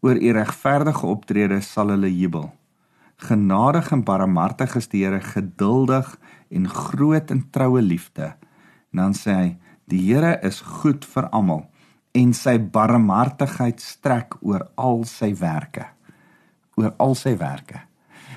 Oor 0.05 0.21
u 0.21 0.33
regverdige 0.37 1.07
optrede 1.09 1.61
sal 1.65 1.95
hulle 1.95 2.13
jubel. 2.13 2.51
Genadig 3.25 3.89
en 3.95 4.05
barmhartig 4.05 4.75
is 4.77 4.91
die 4.93 5.05
Here, 5.07 5.21
geduldig 5.23 6.17
en 6.51 6.69
groot 6.69 7.31
in 7.31 7.45
troue 7.51 7.81
liefde. 7.83 8.35
En 8.93 9.01
dan 9.07 9.15
sê 9.17 9.37
hy: 9.39 9.49
Die 9.89 10.03
Here 10.13 10.37
is 10.43 10.61
goed 10.61 11.07
vir 11.09 11.31
almal 11.33 11.65
en 12.15 12.35
sy 12.37 12.59
barmhartigheid 12.59 13.81
strek 13.83 14.37
oor 14.43 14.69
al 14.77 15.03
sy 15.09 15.33
werke. 15.39 15.89
Oor 16.79 16.95
al 17.03 17.15
sy 17.19 17.35
werke. 17.39 17.83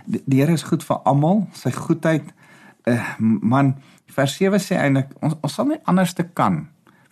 Die, 0.05 0.23
die 0.25 0.41
Here 0.41 0.53
is 0.53 0.65
goed 0.65 0.85
vir 0.87 1.03
almal, 1.05 1.45
sy 1.53 1.71
goedheid 1.75 2.31
uh, 2.87 3.03
man 3.19 3.75
vers 4.17 4.37
7 4.39 4.59
sê 4.61 4.79
eintlik 4.81 5.13
ons 5.21 5.37
ons 5.43 5.53
sal 5.59 5.69
nie 5.69 5.81
anders 5.89 6.15
te 6.17 6.25
kan 6.25 6.65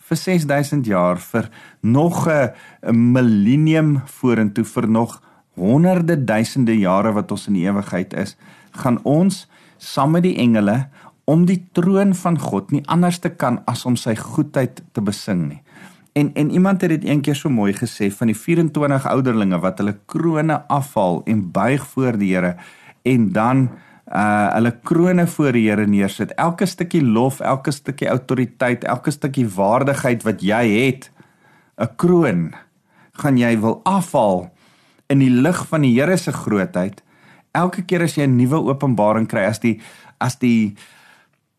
vir 0.06 0.18
6000 0.18 0.86
jaar 0.86 1.18
vir 1.18 1.50
nog 1.82 2.28
'n 2.28 3.12
millennium 3.12 4.00
vorentoe 4.06 4.64
vir 4.64 4.88
nog 4.88 5.22
honderde 5.56 6.24
duisende 6.24 6.76
jare 6.78 7.12
wat 7.12 7.30
ons 7.30 7.46
in 7.48 7.54
die 7.54 7.66
ewigheid 7.66 8.14
is 8.14 8.36
gaan 8.70 8.98
ons 9.04 9.46
saam 9.78 10.10
met 10.10 10.22
die 10.22 10.38
engele 10.38 10.88
om 11.24 11.46
die 11.46 11.62
troon 11.72 12.14
van 12.14 12.38
God 12.38 12.70
nie 12.70 12.84
anders 12.86 13.18
te 13.18 13.30
kan 13.30 13.62
as 13.66 13.84
om 13.84 13.96
sy 13.96 14.14
goedheid 14.14 14.82
te 14.92 15.00
besing 15.00 15.48
nie. 15.48 15.62
En 16.16 16.30
en 16.34 16.50
iemand 16.50 16.80
het 16.80 16.90
dit 16.90 17.04
eendag 17.04 17.36
so 17.36 17.52
mooi 17.52 17.74
gesê 17.76 18.08
van 18.18 18.30
die 18.32 18.36
24 18.36 19.06
ouderlinge 19.10 19.58
wat 19.60 19.82
hulle 19.82 19.98
krones 20.08 20.62
afhaal 20.72 21.20
en 21.28 21.42
buig 21.52 21.82
voor 21.92 22.16
die 22.16 22.30
Here 22.32 22.54
en 23.04 23.32
dan 23.32 23.68
uh 24.06 24.54
hulle 24.54 24.72
krones 24.82 25.34
voor 25.34 25.52
die 25.52 25.66
Here 25.68 25.86
neersit. 25.86 26.32
Elke 26.40 26.66
stukkie 26.66 27.02
lof, 27.04 27.40
elke 27.40 27.70
stukkie 27.70 28.08
autoriteit, 28.08 28.84
elke 28.84 29.10
stukkie 29.10 29.44
waardigheid 29.48 30.24
wat 30.24 30.40
jy 30.40 30.64
het, 30.86 31.10
'n 31.76 31.92
kroon 31.96 32.54
gaan 33.12 33.36
jy 33.36 33.58
wil 33.60 33.80
afhaal 33.84 34.50
in 35.06 35.18
die 35.18 35.30
lig 35.30 35.66
van 35.68 35.82
die 35.82 36.00
Here 36.00 36.16
se 36.16 36.32
grootheid. 36.32 37.02
Elke 37.52 37.82
keer 37.82 38.02
as 38.02 38.16
jy 38.16 38.24
'n 38.24 38.36
nuwe 38.36 38.56
openbaring 38.72 39.28
kry, 39.28 39.44
as 39.44 39.58
die 39.58 39.80
as 40.18 40.38
die 40.38 40.76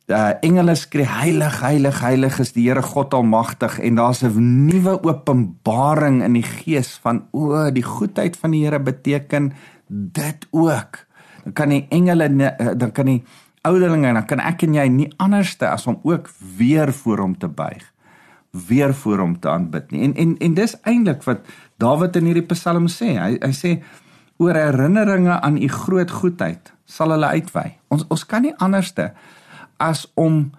uh 0.07 0.31
engele 0.41 0.75
skree 0.75 1.05
heilig, 1.05 1.59
heilig, 1.59 1.99
heilig 1.99 2.39
is 2.39 2.53
die 2.55 2.69
Here 2.69 2.81
God 2.81 3.13
almagtig. 3.13 3.79
En 3.79 3.95
daar's 3.95 4.23
'n 4.23 4.65
nuwe 4.65 5.03
openbaring 5.03 6.23
in 6.23 6.33
die 6.33 6.47
gees 6.47 6.99
van 7.03 7.27
o, 7.31 7.71
die 7.71 7.83
goedheid 7.83 8.37
van 8.37 8.51
die 8.51 8.63
Here 8.63 8.79
beteken 8.79 9.53
dit 9.89 10.47
ook. 10.51 11.05
Dan 11.43 11.53
kan 11.53 11.69
die 11.69 11.85
engele 11.89 12.23
eh, 12.23 12.67
dan 12.77 12.91
kan 12.91 13.05
die 13.05 13.23
ouderlinge 13.61 14.13
dan 14.13 14.25
kan 14.25 14.39
ek 14.39 14.63
en 14.63 14.73
jy 14.73 14.87
nie 14.87 15.13
anderste 15.17 15.67
as 15.67 15.87
om 15.87 15.99
ook 16.03 16.29
weer 16.57 16.93
voor 16.93 17.17
hom 17.17 17.37
te 17.37 17.47
buig 17.47 17.83
weer 18.67 18.93
voor 18.93 19.19
hom 19.19 19.39
te 19.39 19.49
aanbid 19.49 19.91
nie. 19.91 20.01
En 20.03 20.15
en 20.15 20.37
en 20.37 20.53
dis 20.53 20.75
eintlik 20.81 21.23
wat 21.23 21.39
Dawid 21.77 22.15
in 22.15 22.25
hierdie 22.25 22.45
Psalm 22.53 22.87
sê. 22.87 23.17
Hy 23.19 23.37
hy 23.41 23.53
sê 23.53 23.73
oor 24.37 24.55
herinneringe 24.55 25.39
aan 25.41 25.57
u 25.57 25.67
groot 25.67 26.11
goedheid 26.11 26.73
sal 26.85 27.11
hulle 27.13 27.27
uitwy. 27.27 27.77
Ons 27.93 28.05
ons 28.09 28.25
kan 28.25 28.41
nie 28.41 28.55
anderste 28.57 29.11
as 29.77 30.05
om 30.15 30.51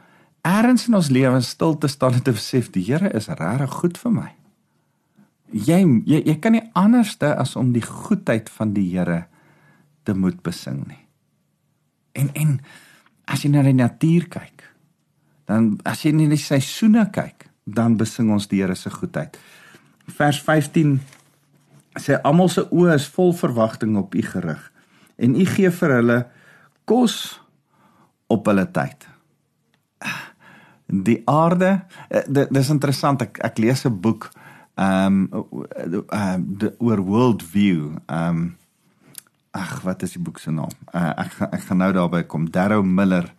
ergens 0.47 0.89
in 0.89 0.95
ons 0.95 1.11
lewens 1.11 1.49
stil 1.49 1.79
te 1.79 1.89
staan 1.89 2.19
en 2.19 2.23
te 2.23 2.33
besef 2.33 2.71
die 2.73 2.85
Here 2.85 3.13
is 3.15 3.29
regtig 3.29 3.79
goed 3.83 3.99
vir 3.99 4.13
my 4.15 4.31
jy 5.53 5.81
jy, 6.07 6.21
jy 6.27 6.37
kan 6.43 6.55
nie 6.57 6.65
anderste 6.77 7.33
as 7.37 7.57
om 7.57 7.73
die 7.73 7.85
goedheid 7.85 8.51
van 8.53 8.75
die 8.77 8.87
Here 8.93 9.27
te 10.05 10.15
moet 10.17 10.41
besing 10.45 10.85
nie. 10.89 11.05
En 12.17 12.31
en 12.35 12.59
as 13.29 13.45
jy 13.45 13.53
na 13.53 13.63
die 13.65 13.77
natuur 13.77 14.29
kyk, 14.33 14.65
dan 15.49 15.77
as 15.89 16.05
jy 16.05 16.15
na 16.17 16.29
die 16.31 16.41
seisoene 16.41 17.09
kyk, 17.13 17.49
dan 17.65 17.99
besing 18.01 18.33
ons 18.33 18.49
die 18.49 18.63
Here 18.63 18.77
se 18.77 18.93
goedheid. 18.93 19.37
Vers 20.17 20.41
15 20.45 20.99
sê 21.99 22.17
almal 22.25 22.49
se 22.53 22.65
oë 22.65 22.97
is 22.97 23.09
vol 23.13 23.35
verwagting 23.37 23.97
op 24.01 24.15
u 24.15 24.23
gerig 24.23 24.61
en 25.19 25.35
u 25.35 25.45
gee 25.51 25.71
vir 25.75 25.95
hulle 25.97 26.19
kos 26.87 27.41
op 28.28 28.47
hulle 28.47 28.66
tyd. 28.70 29.08
Die 30.87 31.23
aarde, 31.28 31.85
eh, 32.08 32.25
dit 32.28 32.56
is 32.56 32.70
interessant 32.73 33.23
ek 33.23 33.40
ek 33.44 33.58
lees 33.58 33.85
'n 33.85 34.00
boek 34.00 34.30
ehm 34.78 35.28
um, 35.32 35.64
uh, 36.12 36.68
oor 36.78 37.00
world 37.02 37.42
view. 37.42 37.99
Ehm 38.06 38.28
um, 38.28 38.56
ag 39.50 39.80
wat 39.82 40.02
is 40.02 40.12
die 40.12 40.23
boek 40.23 40.38
se 40.38 40.50
naam? 40.50 40.70
Uh, 40.94 41.12
ek 41.18 41.35
ek 41.52 41.61
gaan 41.66 41.82
nou 41.82 41.92
daarby 41.92 42.23
kom. 42.23 42.50
Darrow 42.50 42.85
Miller 42.85 43.35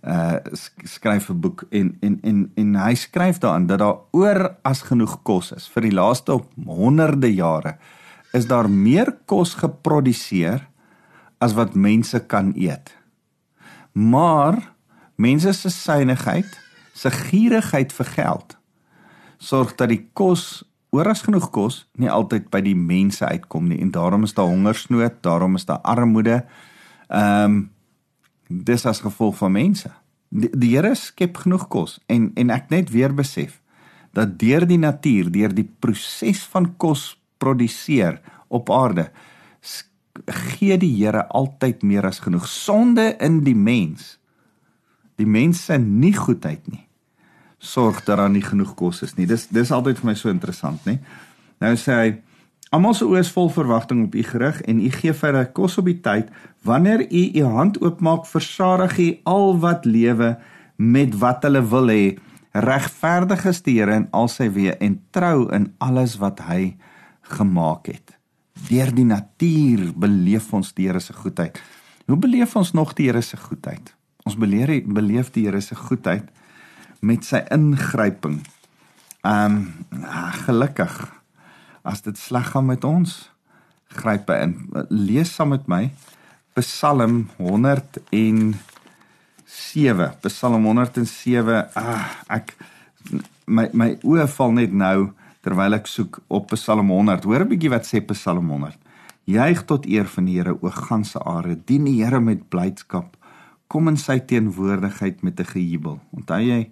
uh 0.00 0.36
skryf 0.84 1.28
'n 1.28 1.40
boek 1.40 1.64
en 1.70 1.96
en 2.00 2.18
en 2.22 2.52
en 2.54 2.74
hy 2.74 2.94
skryf 2.94 3.38
daarin 3.38 3.66
dat 3.66 3.78
daar 3.78 3.98
oor 4.10 4.56
as 4.62 4.82
genoeg 4.82 5.22
kos 5.22 5.52
is 5.52 5.68
vir 5.68 5.82
die 5.82 5.92
laaste 5.92 6.32
op 6.32 6.46
honderde 6.66 7.34
jare 7.34 7.76
is 8.32 8.46
daar 8.46 8.70
meer 8.70 9.12
kos 9.26 9.54
geproduseer 9.54 10.68
as 11.38 11.52
wat 11.52 11.74
mense 11.74 12.26
kan 12.26 12.52
eet. 12.56 12.99
Maar 13.92 14.72
mense 15.16 15.52
se 15.52 15.70
synigheid, 15.70 16.60
se 16.92 17.10
gierigheid 17.10 17.92
vir 17.92 18.06
geld 18.16 18.60
sorg 19.40 19.72
dat 19.74 19.88
die 19.88 20.02
kos 20.12 20.62
oor 20.92 21.08
as 21.08 21.22
genoeg 21.24 21.48
kos 21.54 21.84
nie 22.00 22.10
altyd 22.12 22.50
by 22.52 22.60
die 22.64 22.76
mense 22.76 23.24
uitkom 23.24 23.70
nie 23.70 23.80
en 23.80 23.92
daarom 23.94 24.26
is 24.26 24.34
daar 24.36 24.50
hongersnood, 24.50 25.20
daarom 25.24 25.56
is 25.56 25.66
daar 25.68 25.80
armoede. 25.82 26.42
Ehm 27.08 27.44
um, 27.44 27.60
dis 28.50 28.82
as 28.86 28.98
gevolg 28.98 29.36
van 29.38 29.52
mense. 29.54 29.90
Die, 30.28 30.48
die 30.50 30.72
Here 30.74 30.90
skep 30.98 31.36
genoeg 31.44 31.68
kos 31.70 32.00
en 32.10 32.32
en 32.34 32.50
ek 32.50 32.70
net 32.70 32.90
weer 32.90 33.14
besef 33.14 33.60
dat 34.12 34.38
deur 34.38 34.66
die 34.66 34.78
natuur, 34.78 35.30
deur 35.30 35.54
die 35.54 35.68
proses 35.78 36.42
van 36.50 36.72
kos 36.76 37.14
produseer 37.38 38.18
op 38.48 38.70
aarde 38.74 39.10
gee 40.26 40.76
die 40.78 40.92
Here 40.96 41.26
altyd 41.28 41.82
meer 41.82 42.06
as 42.06 42.20
genoeg 42.20 42.46
sonde 42.48 43.14
in 43.20 43.40
die 43.44 43.56
mens. 43.56 44.18
Die 45.16 45.28
mense 45.28 45.78
nie 45.78 46.14
goedheid 46.16 46.66
nie 46.68 46.86
sorg 47.60 48.04
dat 48.04 48.16
daar 48.16 48.30
nie 48.30 48.44
genoeg 48.44 48.74
kos 48.74 49.02
is 49.02 49.14
nie. 49.16 49.28
Dis 49.28 49.46
dis 49.52 49.70
altyd 49.70 50.00
vir 50.00 50.10
my 50.10 50.16
so 50.16 50.32
interessant, 50.32 50.80
nê. 50.88 50.96
Nou 51.60 51.74
sê 51.76 51.96
hy 51.96 52.10
almal 52.74 52.96
se 52.96 53.04
oë 53.04 53.20
is 53.20 53.32
vol 53.34 53.50
verwagting 53.52 54.06
op 54.06 54.16
u 54.16 54.24
gerig 54.24 54.62
en 54.70 54.80
u 54.80 54.90
gee 54.94 55.12
vir 55.12 55.32
hulle 55.32 55.50
kos 55.56 55.76
op 55.82 55.90
die 55.90 55.98
tyd. 56.00 56.30
Wanneer 56.64 57.04
u 57.04 57.24
u 57.42 57.44
hand 57.56 57.80
oopmaak, 57.82 58.26
versadig 58.26 58.96
u 58.98 59.08
al 59.28 59.58
wat 59.60 59.84
lewe 59.84 60.36
met 60.76 61.18
wat 61.20 61.44
hulle 61.44 61.62
wil 61.68 61.92
hê. 61.92 62.04
Regverdig 62.56 63.44
is 63.46 63.60
die 63.62 63.76
Here 63.78 64.00
in 64.00 64.08
al 64.16 64.28
sy 64.32 64.48
weë 64.50 64.78
en 64.80 64.96
trou 65.12 65.50
in 65.54 65.70
alles 65.78 66.16
wat 66.22 66.40
hy 66.48 66.76
gemaak 67.36 67.92
het. 67.92 68.19
Deur 68.68 68.92
die 68.94 69.06
natuur 69.08 69.92
beleef 69.96 70.52
ons 70.52 70.74
die 70.76 70.86
Here 70.88 71.00
se 71.00 71.12
goedheid. 71.16 71.60
Hoe 72.06 72.18
beleef 72.18 72.56
ons 72.56 72.72
nog 72.72 72.94
die 72.98 73.06
Here 73.08 73.22
se 73.22 73.36
goedheid? 73.36 73.94
Ons 74.26 74.36
beleef 74.36 74.84
beleef 74.86 75.30
die 75.32 75.46
Here 75.46 75.60
se 75.60 75.74
goedheid 75.74 76.28
met 77.00 77.24
sy 77.24 77.44
ingryping. 77.50 78.40
Ehm 79.24 79.56
um, 79.56 79.86
gelukkig 80.44 81.12
as 81.82 82.02
dit 82.04 82.18
sleg 82.18 82.50
gaan 82.52 82.66
met 82.68 82.84
ons, 82.84 83.30
gryp 83.96 84.28
hy 84.28 84.36
in. 84.44 84.54
Lees 84.88 85.34
saam 85.34 85.48
met 85.54 85.68
my 85.68 85.90
Psalm 86.58 87.28
107. 87.38 88.54
Psalm 90.26 90.64
107. 90.66 91.70
Ah, 91.74 92.10
ek 92.28 92.54
my 93.46 93.68
my 93.72 93.98
oë 94.06 94.26
val 94.36 94.52
net 94.56 94.72
nou 94.72 95.10
terwyl 95.44 95.74
ek 95.74 95.86
soek 95.86 96.20
op 96.28 96.52
Psalm 96.54 96.90
100. 96.90 97.24
Hoor 97.24 97.44
'n 97.44 97.48
bietjie 97.48 97.70
wat 97.70 97.86
sê 97.86 98.00
Psalm 98.00 98.48
100. 98.48 98.78
Juig 99.24 99.64
tot 99.64 99.86
eer 99.86 100.06
van 100.06 100.24
die 100.24 100.36
Here 100.38 100.56
o 100.60 100.70
ganse 100.70 101.18
aarde. 101.24 101.56
Dien 101.64 101.84
die 101.84 102.02
Here 102.02 102.20
met 102.20 102.48
blydskap. 102.48 103.16
Kom 103.68 103.88
in 103.88 103.96
sy 103.96 104.18
teenwoordigheid 104.18 105.22
met 105.22 105.40
'n 105.40 105.44
gejubel. 105.44 106.00
Onthou 106.10 106.40
jy 106.40 106.70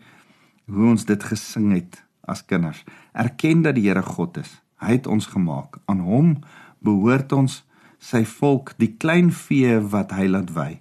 hoe 0.66 0.86
ons 0.90 1.04
dit 1.04 1.22
gesing 1.22 1.72
het 1.72 2.04
as 2.24 2.44
kinders. 2.44 2.84
Erken 3.14 3.62
dat 3.62 3.74
die 3.74 3.88
Here 3.88 4.02
God 4.02 4.36
is. 4.36 4.60
Hy 4.76 4.92
het 4.92 5.06
ons 5.06 5.26
gemaak. 5.26 5.78
Aan 5.86 6.00
hom 6.00 6.36
behoort 6.80 7.32
ons 7.32 7.64
sy 7.98 8.24
volk, 8.24 8.74
die 8.78 8.94
klein 8.96 9.30
vee 9.34 9.78
wat 9.80 10.12
hy 10.14 10.28
laat 10.30 10.52
wy. 10.54 10.80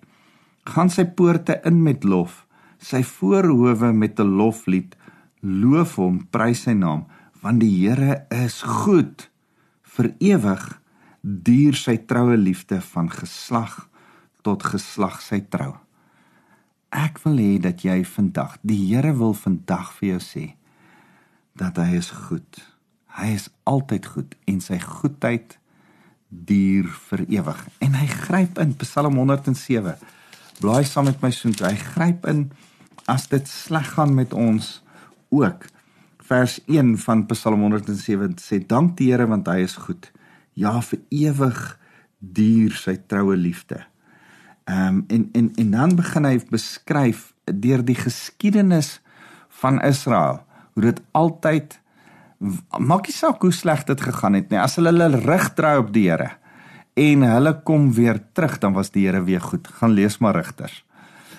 Gaan 0.66 0.90
sy 0.90 1.06
poorte 1.06 1.62
in 1.66 1.82
met 1.84 2.04
lof, 2.04 2.46
sy 2.78 3.02
voorhoewe 3.04 3.94
met 3.94 4.20
'n 4.20 4.38
loflied. 4.38 4.96
Loof 5.42 5.96
hom, 5.96 6.28
prys 6.30 6.64
sy 6.64 6.74
naam, 6.74 7.06
want 7.48 7.64
die 7.64 7.72
Here 7.80 8.26
is 8.34 8.60
goed. 8.62 9.30
Vir 9.96 10.12
ewig 10.20 10.64
duur 11.22 11.76
sy 11.80 11.96
troue 12.10 12.36
liefde 12.38 12.82
van 12.92 13.08
geslag 13.12 13.86
tot 14.44 14.66
geslag 14.68 15.22
sy 15.24 15.40
trou. 15.52 15.78
Ek 16.92 17.22
wil 17.24 17.40
hê 17.40 17.54
dat 17.64 17.84
jy 17.88 18.02
vandag, 18.08 18.58
die 18.68 18.80
Here 18.90 19.14
wil 19.16 19.36
vandag 19.36 19.94
vir 20.00 20.16
jou 20.16 20.24
sê 20.24 20.46
dat 21.58 21.80
hy 21.82 21.96
is 21.98 22.12
goed. 22.28 22.60
Hy 23.18 23.32
is 23.34 23.48
altyd 23.66 24.06
goed 24.12 24.36
en 24.46 24.60
sy 24.62 24.78
goedheid 24.84 25.56
duur 26.30 26.92
vir 27.08 27.24
ewig. 27.40 27.64
En 27.82 27.96
hy 27.98 28.10
gryp 28.12 28.60
in 28.62 28.76
Psalm 28.84 29.18
107. 29.18 29.96
Blaai 30.60 30.84
saam 30.86 31.08
met 31.10 31.24
my 31.24 31.32
so, 31.34 31.50
hy 31.64 31.74
gryp 31.96 32.28
in 32.30 32.50
as 33.10 33.26
dit 33.32 33.48
sleg 33.50 33.96
gaan 33.96 34.14
met 34.14 34.36
ons 34.36 34.78
ook. 35.32 35.66
Vers 36.28 36.58
1 36.68 36.98
van 36.98 37.26
Psalm 37.26 37.62
107 37.62 38.36
sê 38.44 38.60
dank 38.60 38.98
die 39.00 39.12
Here 39.14 39.28
want 39.32 39.48
hy 39.48 39.62
is 39.64 39.78
goed. 39.80 40.10
Ja, 40.60 40.82
vir 40.84 41.00
ewig 41.14 41.62
duur 42.20 42.76
sy 42.76 42.98
troue 43.08 43.38
liefde. 43.40 43.84
Ehm 44.68 45.00
um, 45.00 45.04
en 45.08 45.30
en 45.34 45.52
en 45.56 45.72
dan 45.72 45.96
begin 45.96 46.28
hy 46.28 46.40
beskryf 46.52 47.32
deur 47.48 47.86
die 47.86 47.96
geskiedenis 47.96 48.98
van 49.62 49.80
Israel 49.82 50.44
hoe 50.74 50.84
dit 50.90 51.00
altyd 51.12 51.80
maak 52.78 53.08
nie 53.08 53.16
saak 53.16 53.42
hoe 53.42 53.54
sleg 53.56 53.86
dit 53.88 54.02
gegaan 54.02 54.36
het 54.38 54.52
nie 54.52 54.60
as 54.62 54.76
hulle 54.78 54.92
hulle 54.94 55.22
rug 55.24 55.48
draai 55.58 55.78
op 55.80 55.94
die 55.96 56.10
Here 56.10 56.34
en 56.98 57.24
hulle 57.26 57.54
kom 57.66 57.94
weer 57.96 58.20
terug 58.34 58.60
dan 58.60 58.76
was 58.76 58.92
die 58.92 59.08
Here 59.08 59.24
weer 59.24 59.42
goed 59.42 59.68
gaan 59.80 59.96
lees 59.98 60.20
maar 60.20 60.38
rigters 60.38 60.84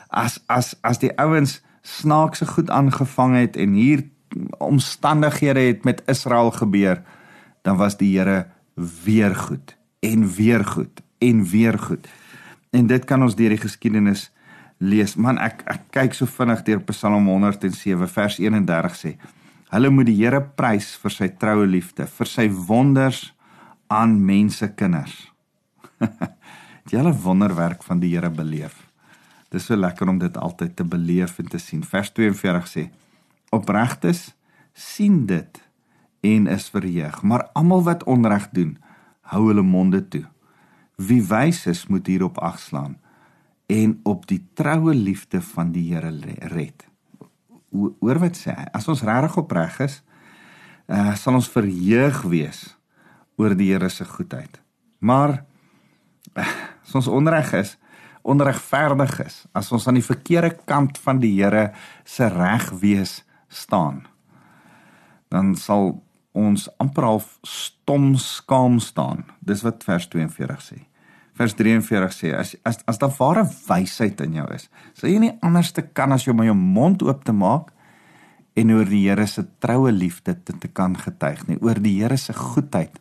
as 0.08 0.40
as 0.48 0.74
as 0.82 0.98
die 1.04 1.12
ouens 1.20 1.60
snaakse 1.82 2.48
goed 2.56 2.70
aangevang 2.70 3.36
het 3.38 3.56
en 3.56 3.76
hier 3.78 4.08
omstandighede 4.58 5.60
het 5.60 5.84
met 5.84 6.02
Israel 6.06 6.50
gebeur 6.50 7.02
dan 7.62 7.76
was 7.76 7.96
die 7.96 8.18
Here 8.18 8.46
weer 9.04 9.36
goed 9.36 9.76
en 10.00 10.28
weer 10.34 10.64
goed 10.64 11.02
en 11.18 11.44
weer 11.44 11.78
goed 11.78 12.08
En 12.70 12.86
dit 12.86 13.04
kan 13.08 13.22
ons 13.24 13.36
deur 13.36 13.54
die 13.54 13.60
geskiedenis 13.60 14.28
lees. 14.78 15.16
Man, 15.16 15.40
ek 15.40 15.64
ek 15.70 15.88
kyk 15.94 16.16
so 16.16 16.28
vinnig 16.28 16.64
deur 16.66 16.82
Psalm 16.90 17.28
107 17.30 18.10
vers 18.12 18.38
31 18.42 18.98
sê: 18.98 19.14
Hulle 19.72 19.92
moet 19.92 20.08
die 20.08 20.18
Here 20.20 20.42
prys 20.42 20.94
vir 21.00 21.14
sy 21.14 21.30
troue 21.40 21.66
liefde, 21.68 22.06
vir 22.06 22.28
sy 22.28 22.48
wonders 22.68 23.32
aan 23.88 24.18
mense 24.20 24.68
kinders. 24.76 25.16
die 26.88 26.96
hele 26.96 27.12
wonderwerk 27.24 27.82
van 27.84 28.00
die 28.00 28.12
Here 28.14 28.30
beleef. 28.30 28.76
Dis 29.52 29.68
so 29.68 29.76
lekker 29.76 30.08
om 30.12 30.20
dit 30.20 30.36
altyd 30.36 30.76
te 30.76 30.84
beleef 30.84 31.38
en 31.40 31.48
te 31.48 31.60
sien. 31.60 31.80
Vers 31.82 32.12
42 32.12 32.68
sê: 32.68 32.88
Opregtes 33.54 34.34
sien 34.72 35.24
dit 35.26 35.62
en 36.20 36.46
is 36.46 36.68
verheug, 36.70 37.22
maar 37.22 37.48
almal 37.52 37.82
wat 37.86 38.04
onreg 38.04 38.48
doen, 38.52 38.76
hou 39.32 39.48
hulle 39.48 39.62
monde 39.62 40.02
toe. 40.08 40.24
Wie 40.96 41.22
wys 41.22 41.66
is 41.70 41.86
moet 41.86 42.06
hierop 42.10 42.38
agslaan 42.42 42.98
en 43.68 43.98
op 44.08 44.26
die 44.26 44.40
troue 44.56 44.94
liefde 44.94 45.40
van 45.44 45.72
die 45.72 45.90
Here 45.92 46.10
red. 46.52 46.86
Hoor 47.70 48.20
wat 48.22 48.38
sê 48.40 48.54
hy? 48.56 48.64
As 48.72 48.88
ons 48.88 49.04
regtig 49.04 49.36
opreg 49.36 49.76
is, 49.84 50.00
uh, 50.88 51.12
sal 51.20 51.36
ons 51.36 51.50
verheug 51.52 52.22
wees 52.32 52.64
oor 53.38 53.54
die 53.54 53.68
Here 53.74 53.90
se 53.92 54.08
goedheid. 54.08 54.56
Maar 54.98 55.42
uh, 56.32 56.48
as 56.82 56.96
ons 56.96 57.10
onreg 57.12 57.52
is, 57.60 57.76
onregverdig 58.28 59.14
is, 59.24 59.42
as 59.56 59.70
ons 59.72 59.86
aan 59.88 60.00
die 60.00 60.04
verkeerde 60.04 60.54
kant 60.68 60.98
van 61.04 61.20
die 61.20 61.34
Here 61.36 61.70
se 62.08 62.28
reg 62.32 62.70
wees 62.80 63.20
staan, 63.48 64.04
dan 65.32 65.54
sal 65.56 65.98
ons 66.38 66.68
amper 66.78 67.04
half 67.04 67.32
stom 67.46 68.12
skaam 68.20 68.78
staan. 68.80 69.24
Dis 69.40 69.64
wat 69.66 69.84
vers 69.86 70.06
42 70.12 70.62
sê. 70.62 70.78
Vers 71.38 71.54
43 71.54 72.14
sê 72.14 72.32
as 72.34 72.56
as 72.66 72.80
as 72.90 72.98
daar 72.98 73.14
ware 73.18 73.44
wysheid 73.68 74.20
in 74.24 74.38
jou 74.40 74.46
is, 74.54 74.68
sal 74.94 75.10
jy 75.10 75.18
nie 75.22 75.34
anders 75.42 75.72
te 75.72 75.82
kan 75.82 76.12
as 76.12 76.26
jy 76.26 76.34
om 76.34 76.44
jou 76.46 76.56
mond 76.58 77.02
oop 77.06 77.24
te 77.24 77.34
maak 77.34 77.72
en 78.58 78.74
oor 78.74 78.88
die 78.90 79.04
Here 79.06 79.26
se 79.30 79.44
troue 79.62 79.92
liefde 79.94 80.34
te, 80.34 80.52
te 80.52 80.68
kan 80.68 80.96
getuig 80.98 81.44
nie, 81.48 81.58
oor 81.62 81.78
die 81.78 82.00
Here 82.00 82.18
se 82.18 82.34
goedheid 82.34 82.98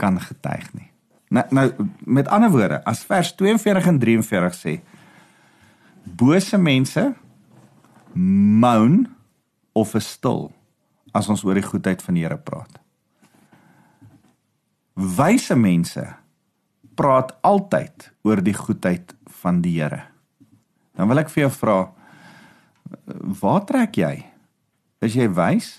kan 0.00 0.16
getuig 0.20 0.70
nie. 0.72 0.88
Nou 1.34 1.44
nou 1.52 1.66
met 2.06 2.28
ander 2.32 2.52
woorde, 2.52 2.80
as 2.88 3.04
vers 3.04 3.34
42 3.36 3.90
en 3.90 4.00
43 4.00 4.56
sê 4.56 4.78
bose 6.04 6.58
mense 6.60 7.04
moan 8.14 9.04
of 9.74 9.94
is 9.98 10.06
stil 10.16 10.48
as 11.14 11.28
ons 11.30 11.44
oor 11.46 11.58
die 11.58 11.66
goedheid 11.66 12.02
van 12.02 12.16
die 12.16 12.24
Here 12.24 12.38
praat. 12.38 12.80
Wyse 14.94 15.54
mense 15.58 16.04
praat 16.98 17.34
altyd 17.42 18.10
oor 18.26 18.42
die 18.42 18.54
goedheid 18.54 19.14
van 19.42 19.60
die 19.62 19.76
Here. 19.78 20.04
Dan 20.94 21.10
wil 21.10 21.22
ek 21.22 21.30
vir 21.34 21.46
jou 21.46 21.52
vra, 21.58 21.78
waar 23.42 23.64
trek 23.66 23.98
jy? 23.98 24.14
Is 25.02 25.16
jy 25.18 25.28
wys? 25.34 25.70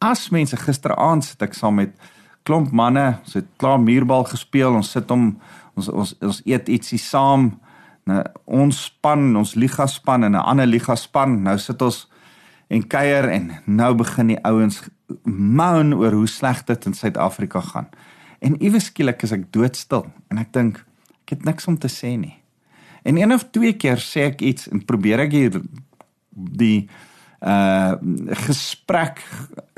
As 0.00 0.28
mense 0.32 0.56
gisteraand 0.56 1.26
sit 1.26 1.42
ek 1.44 1.56
saam 1.58 1.80
met 1.80 1.94
klomp 2.48 2.72
manne, 2.72 3.18
ons 3.24 3.36
het 3.36 3.48
klaar 3.60 3.80
muurbal 3.82 4.24
gespeel, 4.30 4.76
ons 4.78 4.92
sit 4.96 5.10
om 5.12 5.34
ons 5.78 5.88
ons 5.92 6.14
ons 6.24 6.42
eet 6.48 6.70
ietsie 6.72 7.00
saam. 7.00 7.50
Nou 8.08 8.22
ons 8.62 8.84
span, 8.88 9.28
ons 9.36 9.56
liga 9.60 9.86
span 9.86 10.24
en 10.24 10.32
'n 10.32 10.46
ander 10.52 10.66
liga 10.66 10.96
span, 10.96 11.42
nou 11.42 11.58
sit 11.58 11.82
ons 11.82 12.06
en 12.68 12.84
kuier 12.86 13.28
en 13.32 13.50
nou 13.64 13.94
begin 13.98 14.34
die 14.34 14.40
ouens 14.46 14.82
moan 15.24 15.94
oor 15.96 16.12
hoe 16.12 16.28
sleg 16.28 16.64
dit 16.68 16.86
in 16.86 16.94
Suid-Afrika 16.94 17.60
gaan. 17.60 17.88
En 18.44 18.58
iewes 18.62 18.90
skielik 18.92 19.24
is 19.24 19.32
ek 19.34 19.48
doodstil 19.54 20.06
en 20.28 20.40
ek 20.42 20.52
dink 20.54 20.82
ek 21.24 21.36
het 21.36 21.48
niks 21.48 21.68
om 21.68 21.78
te 21.80 21.90
sê 21.92 22.14
nie. 22.16 22.36
En 23.08 23.16
een 23.16 23.32
of 23.32 23.48
twee 23.54 23.74
keer 23.80 24.00
sê 24.02 24.28
ek 24.28 24.44
iets 24.44 24.68
en 24.72 24.84
probeer 24.84 25.24
ek 25.26 25.36
hier 25.36 25.60
die 26.32 26.88
uh 27.38 27.94
gesprek 28.48 29.20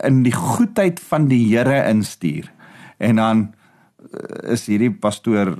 in 0.09 0.22
die 0.24 0.33
goedheid 0.33 1.00
van 1.11 1.29
die 1.29 1.42
Here 1.50 1.83
instuur. 1.90 2.48
En 2.98 3.20
dan 3.20 3.42
uh, 4.00 4.53
is 4.55 4.64
hierdie 4.70 4.92
pastoor 4.92 5.59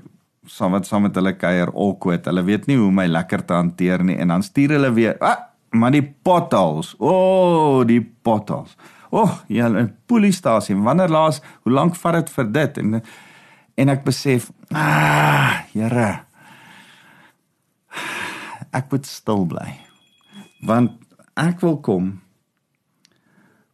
saam 0.49 0.73
met 0.73 0.89
saam 0.89 1.05
met 1.07 1.15
hulle 1.15 1.35
kuier 1.37 1.71
awkward. 1.75 2.25
Hulle 2.25 2.45
weet 2.47 2.67
nie 2.71 2.79
hoe 2.81 2.91
my 2.93 3.07
lekker 3.07 3.45
te 3.45 3.55
hanteer 3.55 4.05
nie 4.05 4.17
en 4.17 4.33
dan 4.33 4.43
stuur 4.43 4.77
hulle 4.79 4.93
weer, 4.97 5.19
ah, 5.21 5.50
maar 5.71 5.95
die 5.95 6.05
potholes. 6.05 6.95
O, 6.99 7.11
oh, 7.11 7.87
die 7.87 8.01
potholes. 8.03 8.77
O, 9.11 9.23
oh, 9.23 9.39
ja, 9.47 9.69
'n 9.69 9.97
polisiestasie. 10.07 10.77
Wanneer 10.77 11.09
laas, 11.09 11.41
hoe 11.63 11.73
lank 11.73 11.97
vat 11.97 12.13
dit 12.15 12.31
vir 12.31 12.53
dit? 12.53 12.79
En 12.79 13.03
en 13.75 13.89
ek 13.89 14.05
besef, 14.05 14.51
ah, 14.73 15.65
Here. 15.73 16.25
Ek 18.71 18.91
moet 18.91 19.07
stil 19.07 19.47
bly. 19.47 19.79
Want 20.63 20.91
ek 21.35 21.61
wil 21.61 21.81
kom 21.81 22.21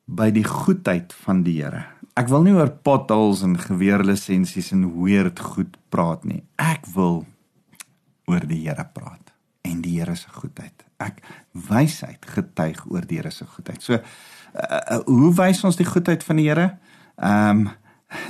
by 0.07 0.31
die 0.31 0.47
goedheid 0.47 1.13
van 1.25 1.43
die 1.43 1.59
Here. 1.61 1.85
Ek 2.17 2.31
wil 2.33 2.47
nie 2.47 2.55
oor 2.55 2.71
potholes 2.71 3.43
en 3.43 3.59
geweerlisensies 3.61 4.73
en 4.73 4.87
weird 5.03 5.41
goed 5.41 5.77
praat 5.93 6.25
nie. 6.25 6.45
Ek 6.57 6.87
wil 6.95 7.27
oor 8.31 8.47
die 8.47 8.63
Here 8.65 8.87
praat 8.95 9.35
en 9.67 9.83
die 9.83 9.99
Here 9.99 10.17
se 10.17 10.31
goedheid. 10.33 10.86
Ek 11.03 11.21
wysheid 11.69 12.25
getuig 12.27 12.81
oor 12.91 13.05
die 13.07 13.21
Here 13.21 13.31
se 13.31 13.47
goedheid. 13.47 13.83
So 13.83 13.99
uh, 13.99 14.01
uh, 14.63 15.01
hoe 15.07 15.33
wys 15.37 15.65
ons 15.65 15.77
die 15.77 15.89
goedheid 15.89 16.25
van 16.25 16.41
die 16.41 16.49
Here? 16.49 16.71
Ehm 17.17 17.67
um, 17.67 17.69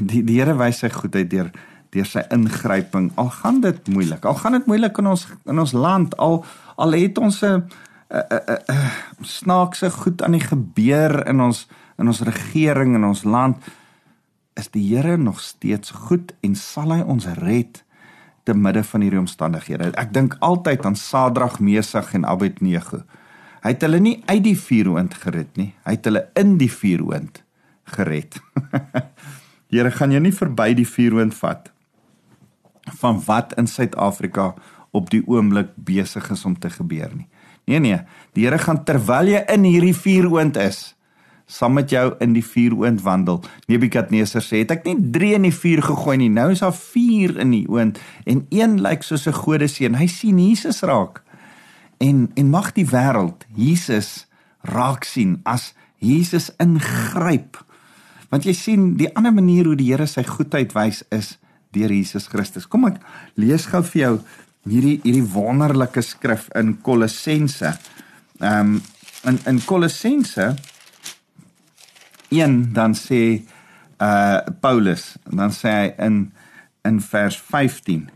die 0.01 0.23
die 0.25 0.39
Here 0.41 0.57
wys 0.57 0.81
sy 0.83 0.91
goedheid 0.91 1.31
deur 1.31 1.51
deur 1.95 2.09
sy 2.09 2.23
ingryping. 2.35 3.11
Al 3.21 3.31
gaan 3.31 3.61
dit 3.61 3.89
moeilik. 3.93 4.25
Al 4.25 4.39
gaan 4.41 4.57
dit 4.59 4.67
moeilik 4.67 4.99
in 4.99 5.11
ons 5.13 5.27
in 5.47 5.59
ons 5.63 5.73
land. 5.77 6.17
Al 6.17 6.45
al 6.77 6.97
het 6.97 7.19
ons 7.19 7.43
'n 7.45 7.69
uh, 8.09 8.89
snaakse 9.21 9.91
goed 9.91 10.23
aan 10.23 10.33
die 10.33 10.47
gebeur 10.47 11.27
in 11.27 11.41
ons 11.41 11.67
in 11.99 12.07
ons 12.07 12.21
regering 12.21 12.95
en 12.95 13.05
ons 13.05 13.25
land 13.25 13.57
is 14.57 14.69
die 14.73 14.85
Here 14.95 15.17
nog 15.17 15.41
steeds 15.41 15.91
goed 15.91 16.33
en 16.41 16.55
sal 16.57 16.93
hy 16.93 17.01
ons 17.01 17.27
red 17.41 17.85
te 18.47 18.55
midde 18.55 18.85
van 18.87 19.03
hierdie 19.03 19.21
omstandighede. 19.21 19.91
Ek 19.99 20.13
dink 20.15 20.37
altyd 20.45 20.87
aan 20.87 20.97
Sadrag, 20.99 21.59
Mesach 21.61 22.13
en 22.15 22.27
Abednego. 22.29 23.03
Hy 23.65 23.73
het 23.75 23.83
hulle 23.83 23.99
nie 24.03 24.21
uit 24.31 24.43
die 24.45 24.57
vuuroond 24.59 25.15
gered 25.19 25.57
nie, 25.59 25.73
hy 25.87 25.97
het 25.97 26.07
hulle 26.07 26.23
in 26.39 26.55
die 26.61 26.71
vuuroond 26.71 27.43
gered. 27.97 28.39
Here 29.75 29.91
gaan 29.91 30.15
jou 30.15 30.23
nie 30.23 30.35
verby 30.35 30.71
die 30.79 30.87
vuuroond 30.87 31.35
vat 31.35 31.73
van 33.01 33.19
wat 33.27 33.57
in 33.59 33.67
Suid-Afrika 33.67 34.53
op 34.95 35.11
die 35.11 35.25
oomblik 35.27 35.73
besig 35.75 36.29
is 36.31 36.45
om 36.47 36.55
te 36.55 36.71
gebeur 36.71 37.11
nie. 37.17 37.27
Nee 37.67 37.83
nee, 37.83 37.99
die 38.39 38.47
Here 38.47 38.61
gaan 38.63 38.85
terwyl 38.87 39.33
jy 39.33 39.43
in 39.51 39.67
hierdie 39.67 39.97
vuuroond 39.99 40.59
is, 40.63 40.96
saam 41.47 41.77
met 41.79 41.91
jou 41.91 42.09
in 42.21 42.33
die 42.35 42.45
vuuroond 42.45 43.03
wandel. 43.07 43.39
Nebukadneser 43.71 44.43
sê, 44.43 44.65
het 44.65 44.75
ek 44.75 44.87
nie 44.89 44.97
3 45.15 45.37
in 45.39 45.47
die 45.47 45.55
vuur 45.55 45.83
gegooi 45.87 46.17
nie, 46.19 46.31
nou 46.33 46.51
is 46.51 46.65
daar 46.65 46.75
4 46.75 47.39
in 47.45 47.55
die 47.55 47.67
oond 47.71 48.01
en 48.27 48.43
een 48.51 48.81
lyk 48.83 49.07
soos 49.07 49.27
'n 49.27 49.33
godeseun. 49.33 49.95
Hy 49.95 50.07
sien 50.07 50.39
Jesus 50.39 50.83
raak. 50.83 51.23
En 51.99 52.31
en 52.35 52.51
mag 52.51 52.73
die 52.73 52.87
wêreld 52.87 53.47
Jesus 53.55 54.27
raak 54.63 55.05
sien 55.05 55.41
as 55.45 55.75
Jesus 55.99 56.51
ingryp. 56.59 57.65
Want 58.29 58.45
jy 58.45 58.53
sien, 58.53 58.97
die 58.97 59.15
ander 59.17 59.33
manier 59.33 59.65
hoe 59.65 59.77
die 59.77 59.93
Here 59.93 60.07
sy 60.07 60.23
goedheid 60.23 60.75
wys 60.75 61.05
is 61.11 61.39
deur 61.71 61.93
Jesus 61.93 62.27
Christus. 62.27 62.67
Kom 62.67 62.85
ek 62.85 63.01
lees 63.35 63.67
gou 63.67 63.83
vir 63.83 64.03
jou 64.03 64.21
hierdie 64.67 65.01
hierdie 65.05 65.27
wonderlike 65.33 66.03
skrif 66.03 66.49
in 66.55 66.81
Kolossense. 66.83 67.77
Ehm 68.41 68.77
um, 68.77 68.83
in 69.27 69.39
in 69.47 69.65
Kolossense 69.65 70.55
1 72.31 72.73
dan 72.77 72.97
sê 72.99 73.43
uh 74.03 74.41
Paulus 74.61 75.17
en 75.31 75.41
dan 75.43 75.55
sê 75.55 75.73
hy 75.73 75.87
in 76.07 76.19
in 76.87 77.01
vers 77.01 77.39
15 77.41 78.09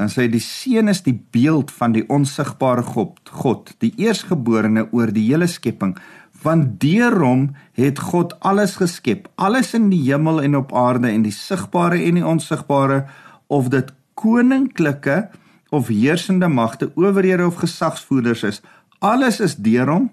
dan 0.00 0.10
sê 0.10 0.26
die 0.32 0.42
seun 0.42 0.88
is 0.88 1.04
die 1.06 1.16
beeld 1.32 1.70
van 1.70 1.94
die 1.96 2.06
onsigbare 2.08 2.82
God 2.82 3.20
God 3.42 3.74
die 3.84 3.92
eersgeborene 3.96 4.88
oor 4.90 5.12
die 5.14 5.28
hele 5.28 5.48
skepping 5.48 5.94
want 6.42 6.80
deur 6.82 7.18
hom 7.20 7.46
het 7.78 8.00
God 8.10 8.34
alles 8.40 8.78
geskep 8.80 9.28
alles 9.36 9.74
in 9.78 9.90
die 9.92 10.02
hemel 10.08 10.42
en 10.42 10.58
op 10.62 10.74
aarde 10.74 11.12
en 11.12 11.22
die 11.26 11.36
sigbare 11.36 12.00
en 12.02 12.18
die 12.18 12.26
onsigbare 12.26 13.04
of 13.48 13.70
dit 13.70 13.92
koninklike 14.20 15.28
of 15.70 15.88
heersende 15.88 16.48
magte, 16.48 16.90
owerhede 16.94 17.46
of 17.46 17.60
gesagsvoerders 17.62 18.42
is, 18.42 18.60
alles 18.98 19.40
is 19.40 19.56
deur 19.56 19.88
hom 19.88 20.08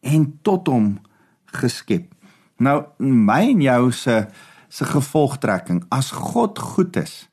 en 0.00 0.26
tot 0.46 0.68
hom 0.70 0.94
geskep. 1.58 2.06
Nou 2.62 2.78
my 3.02 3.42
en 3.50 3.62
jou 3.64 3.92
se 3.96 4.24
se 4.72 4.86
gevolgtrekking 4.88 5.82
as 5.92 6.14
God 6.16 6.58
goed 6.58 6.96
is 6.96 7.26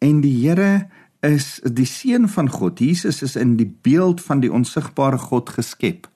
en 0.00 0.22
die 0.24 0.32
Here 0.32 0.88
is 1.20 1.58
die 1.60 1.84
seun 1.84 2.24
van 2.32 2.48
God, 2.48 2.80
Jesus 2.80 3.20
is 3.22 3.36
in 3.36 3.58
die 3.58 3.68
beeld 3.68 4.22
van 4.24 4.40
die 4.40 4.52
onsigbare 4.52 5.18
God 5.20 5.52
geskep. 5.52 6.08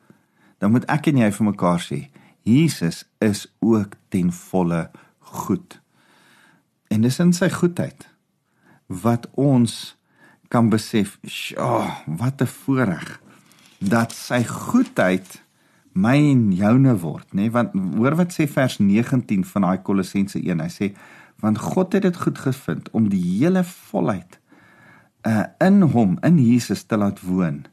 Dan 0.58 0.72
moet 0.72 0.86
ek 0.88 1.10
en 1.10 1.20
jy 1.20 1.28
vir 1.36 1.46
mekaar 1.50 1.82
sê, 1.84 2.06
Jesus 2.48 3.02
is 3.20 3.44
ook 3.60 3.98
ten 4.08 4.32
volle 4.32 4.86
goed. 5.36 5.76
En 6.88 7.04
dis 7.04 7.20
in 7.20 7.36
sy 7.36 7.50
goedheid 7.52 8.08
wat 8.88 9.28
ons 9.36 9.96
kan 10.48 10.68
besef, 10.72 11.18
"Sjoe, 11.28 11.92
wat 12.06 12.40
'n 12.40 12.46
voorreg 12.46 13.20
dat 13.80 14.12
sy 14.12 14.44
goedheid 14.44 15.43
my 15.94 16.16
en 16.18 16.48
joune 16.54 16.94
word, 16.98 17.26
nê? 17.32 17.46
Nee? 17.46 17.52
Want 17.54 17.74
hoor 17.96 18.16
wat 18.18 18.34
sê 18.34 18.46
vers 18.50 18.78
19 18.82 19.44
van 19.46 19.66
daai 19.66 19.82
Kolossense 19.86 20.40
1. 20.40 20.60
Hy 20.60 20.70
sê, 20.72 20.94
"Want 21.40 21.58
God 21.58 21.92
het 21.92 22.02
dit 22.02 22.16
goed 22.16 22.38
gevind 22.38 22.90
om 22.90 23.08
die 23.08 23.22
hele 23.22 23.64
volheid 23.64 24.40
uh 25.26 25.44
in 25.58 25.82
hom, 25.82 26.18
in 26.22 26.38
Jesus 26.38 26.82
te 26.82 26.96
laat 26.96 27.20
woon." 27.20 27.64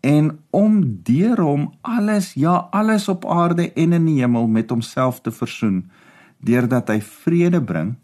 en 0.00 0.38
om 0.50 1.00
deur 1.02 1.40
hom 1.40 1.72
alles 1.80 2.32
ja 2.32 2.68
alles 2.70 3.08
op 3.08 3.26
aarde 3.26 3.72
en 3.72 3.92
in 3.92 4.06
die 4.06 4.20
hemel 4.20 4.46
met 4.46 4.70
homself 4.70 5.20
te 5.20 5.30
versoen 5.30 5.90
deurdat 6.38 6.88
hy 6.88 7.00
vrede 7.00 7.60
bring 7.60 7.94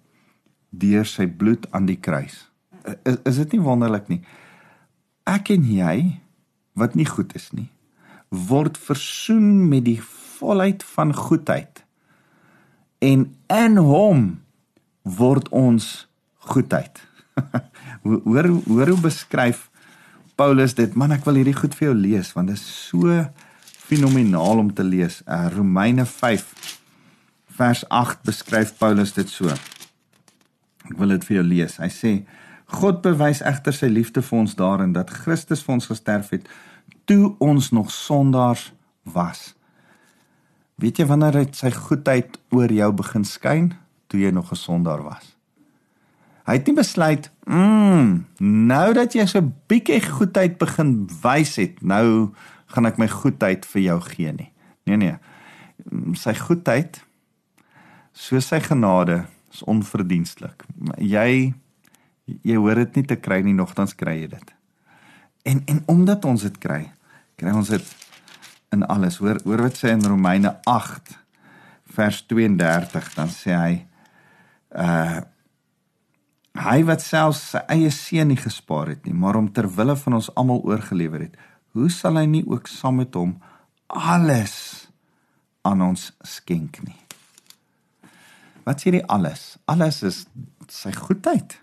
deur 0.71 1.05
sy 1.05 1.27
bloed 1.27 1.67
aan 1.73 1.87
die 1.87 1.97
kruis 1.97 2.51
is, 3.05 3.17
is 3.25 3.41
dit 3.43 3.57
nie 3.57 3.63
wonderlik 3.65 4.09
nie? 4.11 4.21
Ek 5.27 5.51
en 5.55 5.65
jy 5.67 5.97
wat 6.79 6.95
nie 6.99 7.07
goed 7.09 7.33
is 7.39 7.49
nie, 7.57 7.69
word 8.29 8.79
versoen 8.79 9.69
met 9.69 9.85
die 9.87 10.01
volheid 10.39 10.85
van 10.85 11.15
goedheid. 11.15 11.85
En 12.99 13.37
in 13.47 13.77
hom 13.77 14.23
word 15.03 15.49
ons 15.49 16.09
goedheid. 16.51 17.03
hoor 18.27 18.49
hoor 18.67 18.89
hoe 18.95 19.01
beskryf 19.01 19.69
Paulus 20.37 20.75
dit? 20.75 20.95
Man, 20.95 21.15
ek 21.17 21.25
wil 21.29 21.41
hierdie 21.41 21.57
goed 21.57 21.75
vir 21.77 21.91
jou 21.91 21.97
lees 21.99 22.33
want 22.37 22.53
dit 22.53 22.59
is 22.59 22.67
so 22.91 23.23
fenomenaal 23.87 24.65
om 24.65 24.73
te 24.75 24.85
lees. 24.85 25.21
Uh, 25.27 25.47
Romeine 25.55 26.07
5 26.07 26.45
vers 27.57 27.85
8 27.89 28.25
beskryf 28.27 28.75
Paulus 28.81 29.15
dit 29.17 29.31
so. 29.31 29.53
Ek 30.87 30.97
wil 30.99 31.15
dit 31.17 31.25
vir 31.29 31.41
jou 31.41 31.47
lees. 31.47 31.79
Hy 31.83 31.91
sê 31.93 32.13
God 32.67 32.99
bewys 33.05 33.45
egter 33.47 33.75
sy 33.75 33.89
liefde 33.91 34.25
vir 34.27 34.41
ons 34.43 34.57
daarin 34.59 34.93
dat 34.97 35.13
Christus 35.23 35.63
vir 35.63 35.77
ons 35.77 35.87
gesterf 35.87 36.33
het 36.35 36.49
toe 37.07 37.35
ons 37.39 37.71
nog 37.71 37.91
sondaars 37.95 38.73
was. 39.03 39.55
Weet 40.77 40.99
jy 41.01 41.07
wanneer 41.09 41.39
het 41.41 41.57
sy 41.57 41.71
goedheid 41.73 42.37
oor 42.53 42.73
jou 42.73 42.91
begin 42.99 43.25
skyn 43.25 43.73
toe 44.11 44.21
jy 44.21 44.31
nog 44.31 44.53
'n 44.53 44.61
sondaar 44.61 45.03
was? 45.03 45.37
Hy 46.47 46.53
het 46.53 46.67
nie 46.67 46.77
besluit, 46.77 47.31
"Mmm, 47.45 48.27
nou 48.39 48.93
dat 48.93 49.13
jy 49.13 49.27
so 49.27 49.41
bietjie 49.67 50.01
goedheid 50.01 50.59
begin 50.59 51.09
wys 51.23 51.57
het, 51.57 51.83
nou 51.83 52.35
gaan 52.67 52.87
ek 52.87 52.99
my 52.99 53.09
goedheid 53.09 53.67
vir 53.67 53.83
jou 53.83 54.01
gee 54.01 54.33
nie." 54.33 54.53
Nee 54.85 54.97
nee. 54.97 55.19
Sy 56.13 56.35
goedheid 56.35 57.05
soos 58.13 58.47
sy 58.47 58.61
genade 58.61 59.27
is 59.53 59.63
onverdienstelik. 59.63 60.65
Jy 60.99 61.55
jy 62.43 62.57
hoor 62.57 62.75
dit 62.75 62.97
nie 62.97 63.05
te 63.05 63.17
kry 63.17 63.41
nie, 63.43 63.55
nogtans 63.55 63.95
kry 63.95 64.21
jy 64.21 64.29
dit. 64.29 64.56
En 65.47 65.63
en 65.71 65.83
omdat 65.87 66.25
ons 66.27 66.43
dit 66.43 66.59
kry, 66.59 66.83
kry 67.39 67.55
ons 67.55 67.71
dit 67.71 67.95
in 68.75 68.83
alles. 68.91 69.21
Hoor 69.23 69.39
hoor 69.45 69.67
wat 69.69 69.79
sê 69.79 69.93
in 69.95 70.05
Romeine 70.07 70.57
8 70.67 71.15
vers 71.97 72.21
32, 72.27 73.15
dan 73.15 73.33
sê 73.33 73.55
hy 73.55 73.73
uh 74.75 75.23
hy 76.57 76.79
wat 76.89 77.03
selfs 77.05 77.43
sy 77.53 77.61
eie 77.69 77.91
seun 77.93 78.31
nie 78.33 78.39
gespaar 78.41 78.89
het 78.89 79.03
nie, 79.05 79.13
maar 79.13 79.37
hom 79.37 79.51
ter 79.53 79.67
wille 79.77 79.93
van 80.01 80.17
ons 80.17 80.31
almal 80.41 80.63
oorgelewer 80.65 81.27
het, 81.27 81.35
hoe 81.77 81.91
sal 81.93 82.17
hy 82.17 82.25
nie 82.31 82.41
ook 82.49 82.71
saam 82.73 82.97
met 83.03 83.13
hom 83.13 83.35
alles 83.93 84.55
aan 85.69 85.85
ons 85.85 86.09
skenk 86.25 86.81
nie? 86.87 86.97
Wat 88.65 88.81
sê 88.81 88.95
die 88.97 89.05
alles? 89.13 89.59
Alles 89.69 90.01
is 90.01 90.23
sy 90.73 90.95
goedheid. 90.97 91.59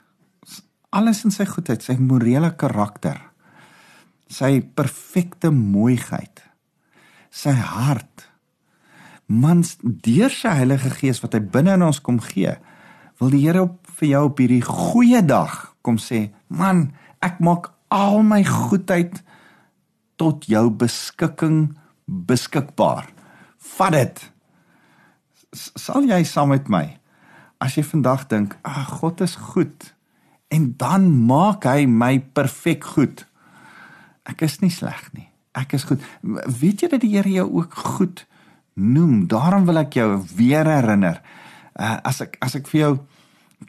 Alles 0.94 1.24
in 1.26 1.34
sy 1.34 1.50
goedheid, 1.50 1.82
sy 1.82 1.98
morele 1.98 2.54
karakter, 2.54 3.18
sy 4.34 4.62
perfekte 4.76 5.52
mooiheid, 5.54 6.42
sy 7.34 7.54
hart. 7.54 8.30
Mans 9.30 9.78
deur 9.82 10.34
sy 10.34 10.52
Heilige 10.60 10.92
Gees 10.98 11.22
wat 11.24 11.38
hy 11.38 11.44
binne 11.54 11.78
in 11.78 11.86
ons 11.86 12.02
kom 12.04 12.20
gee, 12.22 12.56
wil 13.22 13.34
die 13.34 13.44
Here 13.46 13.68
vir 14.00 14.10
jou 14.10 14.24
op 14.32 14.42
hierdie 14.42 14.64
goeie 14.66 15.22
dag 15.26 15.74
kom 15.84 16.00
sê, 16.00 16.32
man, 16.48 16.94
ek 17.24 17.42
maak 17.44 17.70
al 17.94 18.24
my 18.26 18.42
goedheid 18.48 19.20
tot 20.20 20.48
jou 20.50 20.70
beskikking 20.72 21.74
beskikbaar. 22.08 23.10
Vat 23.76 23.96
dit. 23.96 24.22
Sal 25.54 26.08
jy 26.08 26.24
saam 26.28 26.54
met 26.54 26.70
my 26.72 26.86
as 27.64 27.78
jy 27.78 27.84
vandag 27.84 28.28
dink, 28.28 28.58
"Ag, 28.64 29.00
God 29.00 29.22
is 29.22 29.36
goed." 29.36 29.94
En 30.52 30.74
dan 30.78 31.26
maak 31.26 31.64
hy 31.64 31.86
my 31.86 32.20
perfek 32.20 32.84
goed. 32.84 33.26
Ek 34.30 34.46
is 34.48 34.60
nie 34.64 34.72
sleg 34.72 35.10
nie. 35.14 35.28
Ek 35.58 35.76
is 35.78 35.86
goed. 35.88 36.04
Weet 36.22 36.84
jy 36.86 36.92
dat 36.94 37.04
die 37.04 37.12
Here 37.14 37.30
jou 37.30 37.48
ook 37.60 37.76
goed 37.96 38.26
noem? 38.74 39.28
Daarom 39.30 39.68
wil 39.70 39.84
ek 39.84 40.00
jou 40.00 40.08
weer 40.36 40.68
herinner. 40.70 41.20
Uh, 41.74 41.98
as 42.06 42.22
ek 42.26 42.38
as 42.44 42.56
ek 42.58 42.70
vir 42.72 42.80
jou 42.80 42.94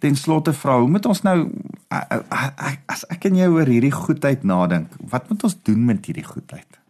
ten 0.03 0.17
slotte 0.19 0.53
vra, 0.57 0.79
hoe 0.81 0.91
moet 0.91 1.07
ons 1.07 1.23
nou 1.25 1.37
uh, 1.45 2.01
uh, 2.21 2.73
as 2.91 3.05
ek 3.13 3.29
en 3.31 3.39
jy 3.39 3.49
oor 3.53 3.69
hierdie 3.71 3.95
goedheid 3.95 4.45
nadink, 4.45 4.95
wat 5.11 5.29
moet 5.31 5.45
ons 5.47 5.57
doen 5.67 5.85
met 5.89 6.07
hierdie 6.07 6.27
goedheid? 6.27 6.81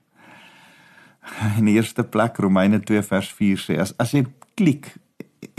In 1.59 1.69
die 1.69 1.77
eerste 1.79 2.05
plek 2.05 2.39
Romeine 2.43 2.81
2 2.83 3.03
vers 3.07 3.31
4 3.33 3.63
sê 3.67 3.79
as 3.83 3.95
as 4.03 4.15
jy 4.17 4.25
klik 4.59 4.93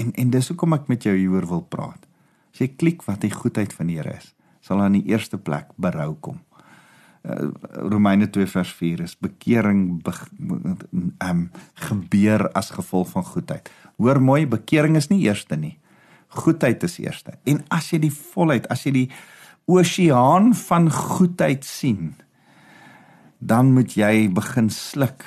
en 0.01 0.11
en 0.15 0.33
dis 0.33 0.49
hoekom 0.51 0.75
ek 0.77 0.89
met 0.91 1.07
jou 1.07 1.15
hieroor 1.15 1.47
wil 1.49 1.63
praat. 1.69 2.01
As 2.53 2.63
jy 2.63 2.71
klik 2.75 3.03
wat 3.07 3.23
die 3.25 3.33
goedheid 3.33 3.73
van 3.75 3.91
die 3.91 3.99
Here 3.99 4.17
is, 4.17 4.33
sal 4.63 4.81
aan 4.81 4.97
die 4.97 5.05
eerste 5.11 5.37
plek 5.37 5.71
berou 5.81 6.13
kom. 6.23 6.39
Uh, 7.25 7.49
Romeine 7.89 8.29
2 8.29 8.45
vers 8.45 8.73
4 8.77 9.01
is 9.01 9.15
bekering 9.17 10.01
ehm 10.05 11.29
um, 11.29 11.49
gebeur 11.73 12.51
as 12.53 12.69
gevolg 12.69 13.09
van 13.09 13.25
goedheid. 13.25 13.71
Hoor 13.97 14.21
mooi, 14.21 14.45
bekering 14.45 14.95
is 14.95 15.09
nie 15.09 15.23
eerste 15.25 15.57
nie. 15.57 15.77
Goedheid 16.27 16.83
is 16.83 16.99
eerste. 16.99 17.33
En 17.43 17.63
as 17.73 17.89
jy 17.89 17.99
die 18.05 18.13
volheid, 18.13 18.67
as 18.69 18.85
jy 18.85 18.91
die 18.91 19.09
oseaan 19.65 20.53
van 20.53 20.91
goedheid 20.91 21.65
sien, 21.65 22.13
dan 23.39 23.73
moet 23.73 23.97
jy 23.97 24.29
begin 24.29 24.69
sluk 24.69 25.25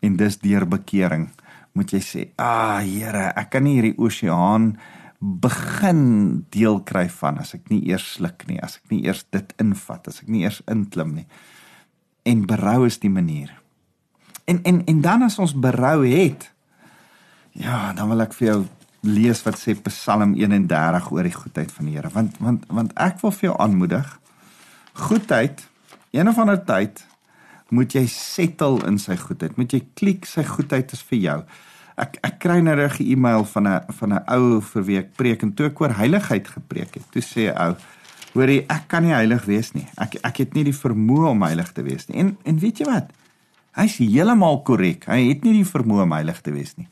en 0.00 0.16
dis 0.16 0.38
deur 0.40 0.64
bekering 0.68 1.28
moet 1.74 1.90
jy 1.90 2.00
sê, 2.00 2.28
"Ah 2.38 2.80
Here, 2.80 3.32
ek 3.36 3.50
kan 3.50 3.64
nie 3.64 3.74
hierdie 3.80 3.98
oseaan 3.98 4.78
begin 5.24 6.44
deel 6.52 6.82
kry 6.84 7.06
van 7.08 7.38
as 7.40 7.54
ek 7.56 7.70
nie 7.72 7.80
eers 7.88 8.14
sluk 8.18 8.44
nie, 8.48 8.58
as 8.60 8.76
ek 8.76 8.92
nie 8.92 9.04
eers 9.06 9.24
dit 9.32 9.54
invat, 9.62 10.08
as 10.08 10.20
ek 10.20 10.28
nie 10.28 10.44
eers 10.44 10.60
inklim 10.70 11.14
nie." 11.14 11.26
En 12.24 12.46
berou 12.46 12.86
is 12.86 12.98
die 12.98 13.12
manier. 13.12 13.52
En 14.44 14.60
en 14.62 14.82
en 14.84 15.00
dan 15.00 15.22
as 15.22 15.38
ons 15.38 15.54
berou 15.54 16.04
het, 16.06 16.50
ja, 17.52 17.92
dan 17.92 18.08
wil 18.08 18.20
ek 18.20 18.34
vir 18.34 18.48
jou 18.48 18.60
lees 19.04 19.42
wat 19.44 19.58
sê 19.60 19.74
Psalm 19.88 20.34
31 20.34 21.10
oor 21.12 21.22
die 21.22 21.36
goedheid 21.36 21.72
van 21.72 21.86
die 21.86 21.96
Here, 21.96 22.10
want 22.12 22.38
want 22.40 22.64
want 22.68 22.92
ek 22.96 23.20
wil 23.22 23.32
vir 23.32 23.50
jou 23.50 23.56
aanmoedig, 23.60 24.20
goedheid, 24.92 25.68
een 26.12 26.28
of 26.28 26.38
ander 26.38 26.60
tyd 26.64 27.04
moet 27.74 27.94
jy 27.96 28.04
settle 28.10 28.84
in 28.88 28.98
sy 29.02 29.16
goedheid. 29.18 29.56
Moet 29.58 29.74
jy 29.74 29.80
klik 29.98 30.28
sy 30.28 30.44
goedheid 30.46 30.92
is 30.94 31.02
vir 31.08 31.18
jou. 31.18 31.38
Ek 32.00 32.18
ek 32.26 32.38
kry 32.42 32.60
nou 32.60 32.74
'n 32.74 32.90
e-mail 32.98 33.44
van 33.44 33.68
'n 33.68 33.80
van 33.98 34.12
'n 34.12 34.24
ou 34.26 34.60
vir 34.60 34.84
wie 34.84 34.98
ek 34.98 35.14
preek 35.14 35.42
en 35.42 35.54
toe 35.54 35.66
ek 35.66 35.80
oor 35.80 35.94
heiligheid 35.94 36.48
gepreek 36.48 36.94
het. 36.94 37.04
Toe 37.10 37.22
sê 37.22 37.54
ou: 37.54 37.76
"Hoorie, 38.34 38.64
ek 38.68 38.88
kan 38.88 39.02
nie 39.02 39.12
heilig 39.12 39.44
wees 39.44 39.72
nie. 39.72 39.86
Ek 39.96 40.14
ek 40.22 40.36
het 40.36 40.54
nie 40.54 40.64
die 40.64 40.72
vermoë 40.72 41.30
om 41.30 41.42
heilig 41.42 41.72
te 41.72 41.82
wees 41.82 42.08
nie." 42.08 42.18
En 42.18 42.36
en 42.44 42.58
weet 42.58 42.78
jy 42.78 42.86
wat? 42.86 43.10
Hy's 43.74 43.98
heeltemal 43.98 44.62
korrek. 44.62 45.04
Hy 45.06 45.28
het 45.28 45.44
nie 45.44 45.52
die 45.52 45.70
vermoë 45.70 46.02
om 46.02 46.12
heilig 46.12 46.40
te 46.40 46.52
wees 46.52 46.76
nie. 46.76 46.88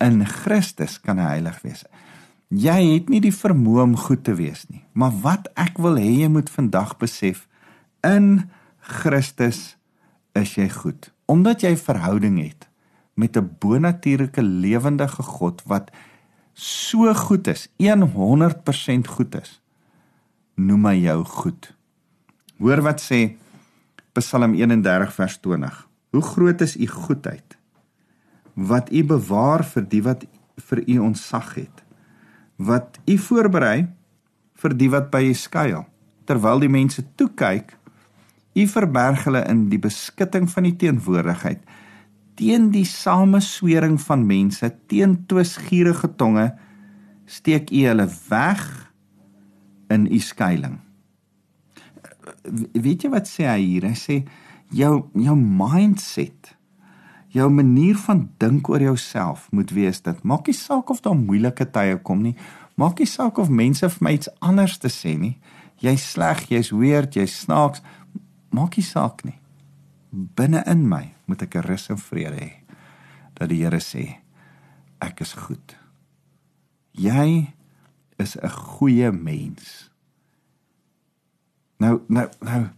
In 0.00 0.26
Christus 0.26 1.00
kan 1.00 1.18
hy 1.18 1.24
heilig 1.24 1.62
wees. 1.62 1.84
Jy 2.48 2.94
het 2.94 3.08
nie 3.08 3.20
die 3.20 3.32
vermoë 3.32 3.82
om 3.82 3.96
goed 3.96 4.24
te 4.24 4.34
wees 4.34 4.66
nie. 4.68 4.84
Maar 4.92 5.12
wat 5.22 5.48
ek 5.56 5.78
wil 5.78 5.96
hê 5.96 6.20
jy 6.20 6.28
moet 6.28 6.50
vandag 6.50 6.98
besef 6.98 7.46
in 8.02 8.50
Christus 8.82 9.76
is 10.34 10.56
jy 10.56 10.68
goed 10.68 11.10
omdat 11.30 11.62
jy 11.62 11.76
verhouding 11.78 12.40
het 12.42 12.66
met 13.14 13.36
'n 13.36 13.56
bonatuurlike 13.58 14.42
lewendige 14.42 15.22
God 15.22 15.62
wat 15.66 15.90
so 16.52 17.14
goed 17.14 17.46
is 17.46 17.68
100% 17.78 19.08
goed 19.08 19.34
is 19.34 19.60
noem 20.54 20.86
hy 20.86 20.94
jou 20.94 21.24
goed. 21.24 21.74
Hoor 22.58 22.82
wat 22.82 23.00
sê 23.00 23.36
Psalm 24.12 24.54
31 24.54 25.14
vers 25.14 25.40
20 25.40 25.88
hoe 26.10 26.22
groot 26.22 26.60
is 26.60 26.76
u 26.76 26.86
goedheid 26.86 27.56
wat 28.54 28.92
u 28.92 29.04
bewaar 29.04 29.64
vir 29.64 29.88
die 29.88 30.02
wat 30.02 30.26
vir 30.56 30.82
u 30.88 30.98
ontsag 30.98 31.54
het 31.54 31.82
wat 32.56 32.98
u 33.06 33.18
voorberei 33.18 33.88
vir 34.54 34.76
die 34.76 34.90
wat 34.90 35.10
by 35.10 35.22
u 35.24 35.34
skuil 35.34 35.86
terwyl 36.24 36.60
die 36.60 36.68
mense 36.68 37.04
toe 37.16 37.30
kyk 37.34 37.80
U 38.52 38.66
verberg 38.68 39.24
hulle 39.24 39.40
in 39.48 39.66
die 39.72 39.80
beskutting 39.80 40.48
van 40.52 40.66
die 40.68 40.76
teenwoordigheid 40.76 41.62
teen 42.42 42.70
die 42.74 42.86
sameswering 42.88 44.00
van 44.02 44.24
mense 44.26 44.66
teen 44.90 45.20
twisgierige 45.30 46.08
tonge 46.18 46.48
steek 47.30 47.70
u 47.70 47.84
hulle 47.86 48.08
weg 48.28 48.64
in 49.94 50.08
u 50.10 50.18
skuilings. 50.18 50.80
Weet 52.74 53.04
jy 53.04 53.10
wat 53.12 53.28
sê 53.30 53.46
hy 53.46 53.60
hier? 53.62 53.86
Hy 53.86 53.98
sê 53.98 54.16
jou 54.74 55.04
jou 55.14 55.36
mindset 55.38 56.56
jou 57.32 57.46
manier 57.52 57.96
van 58.04 58.26
dink 58.42 58.68
oor 58.68 58.82
jouself 58.82 59.46
moet 59.56 59.70
wees 59.72 60.02
dat 60.04 60.24
maak 60.26 60.50
nie 60.50 60.56
saak 60.56 60.90
of 60.92 61.00
daar 61.04 61.16
moeilike 61.16 61.64
tye 61.72 61.96
kom 62.04 62.24
nie 62.24 62.34
maak 62.80 62.98
nie 63.00 63.08
saak 63.08 63.38
of 63.40 63.52
mense 63.52 63.88
vir 63.88 64.04
my 64.04 64.12
iets 64.18 64.32
anders 64.40 64.78
te 64.80 64.90
sê 64.92 65.14
nie 65.20 65.36
jy's 65.84 66.04
sleg 66.14 66.44
jy's 66.50 66.72
weird 66.74 67.16
jy's 67.16 67.38
snaaks 67.44 67.84
maak 68.52 68.76
nie 68.76 68.84
saak 68.84 69.24
nie. 69.24 69.38
Binne 70.12 70.60
in 70.68 70.84
my 70.88 71.06
moet 71.32 71.42
ek 71.48 71.56
'n 71.56 71.66
rus 71.66 71.88
en 71.88 71.98
vrede 71.98 72.36
hê 72.36 72.52
dat 73.34 73.48
die 73.48 73.64
Here 73.64 73.80
sê 73.80 74.20
ek 75.00 75.24
is 75.24 75.32
goed. 75.32 75.76
Jy 76.92 77.48
is 78.20 78.36
'n 78.36 78.48
goeie 78.48 79.10
mens. 79.12 79.90
Nou 81.78 82.00
nou 82.08 82.28
nou 82.40 82.68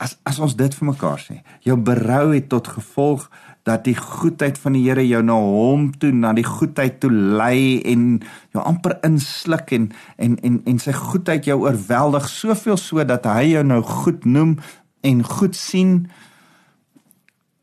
as 0.00 0.16
as 0.24 0.38
ons 0.40 0.56
dit 0.56 0.74
vir 0.74 0.86
mekaar 0.86 1.20
sê, 1.20 1.42
jou 1.60 1.76
berou 1.76 2.32
het 2.32 2.48
tot 2.48 2.68
gevolg 2.68 3.28
dat 3.62 3.84
die 3.84 3.96
goedheid 3.96 4.58
van 4.58 4.72
die 4.72 4.88
Here 4.88 5.04
jou 5.06 5.22
na 5.22 5.36
hom 5.36 5.90
toe 5.98 6.12
na 6.12 6.32
die 6.32 6.46
goedheid 6.46 7.00
toe 7.00 7.10
lei 7.12 7.82
en 7.84 8.22
jou 8.54 8.64
amper 8.64 8.96
insluk 9.04 9.72
en 9.76 9.90
en 10.16 10.38
en 10.42 10.62
en 10.64 10.78
sy 10.78 10.92
goedheid 10.92 11.44
jou 11.44 11.60
oorweldig 11.60 12.28
soveel 12.28 12.76
so 12.76 13.04
dat 13.04 13.24
hy 13.24 13.52
jou 13.52 13.64
nou 13.64 13.82
goed 13.82 14.24
noem 14.24 14.56
en 15.00 15.22
goed 15.24 15.56
sien 15.56 16.08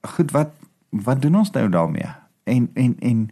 goed 0.01 0.31
wat 0.31 0.53
wat 0.89 1.21
doen 1.21 1.35
ons 1.35 1.51
nou 1.51 1.69
daarmee 1.69 2.11
en 2.43 2.69
en 2.73 2.95
en 2.99 3.29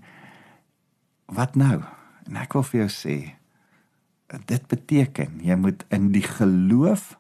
wat 1.26 1.56
nou 1.56 1.82
en 2.26 2.40
ek 2.42 2.54
wil 2.54 2.64
vir 2.64 2.80
jou 2.86 2.90
sê 2.92 3.18
dit 4.46 4.68
beteken 4.68 5.40
jy 5.46 5.56
moet 5.56 5.86
in 5.90 6.12
die 6.12 6.26
geloof 6.26 7.16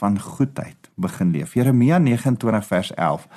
van 0.00 0.20
goedheid 0.20 0.90
begin 0.94 1.32
leef 1.32 1.54
Jeremia 1.54 1.98
29 1.98 2.66
vers 2.66 2.94
11 2.94 3.28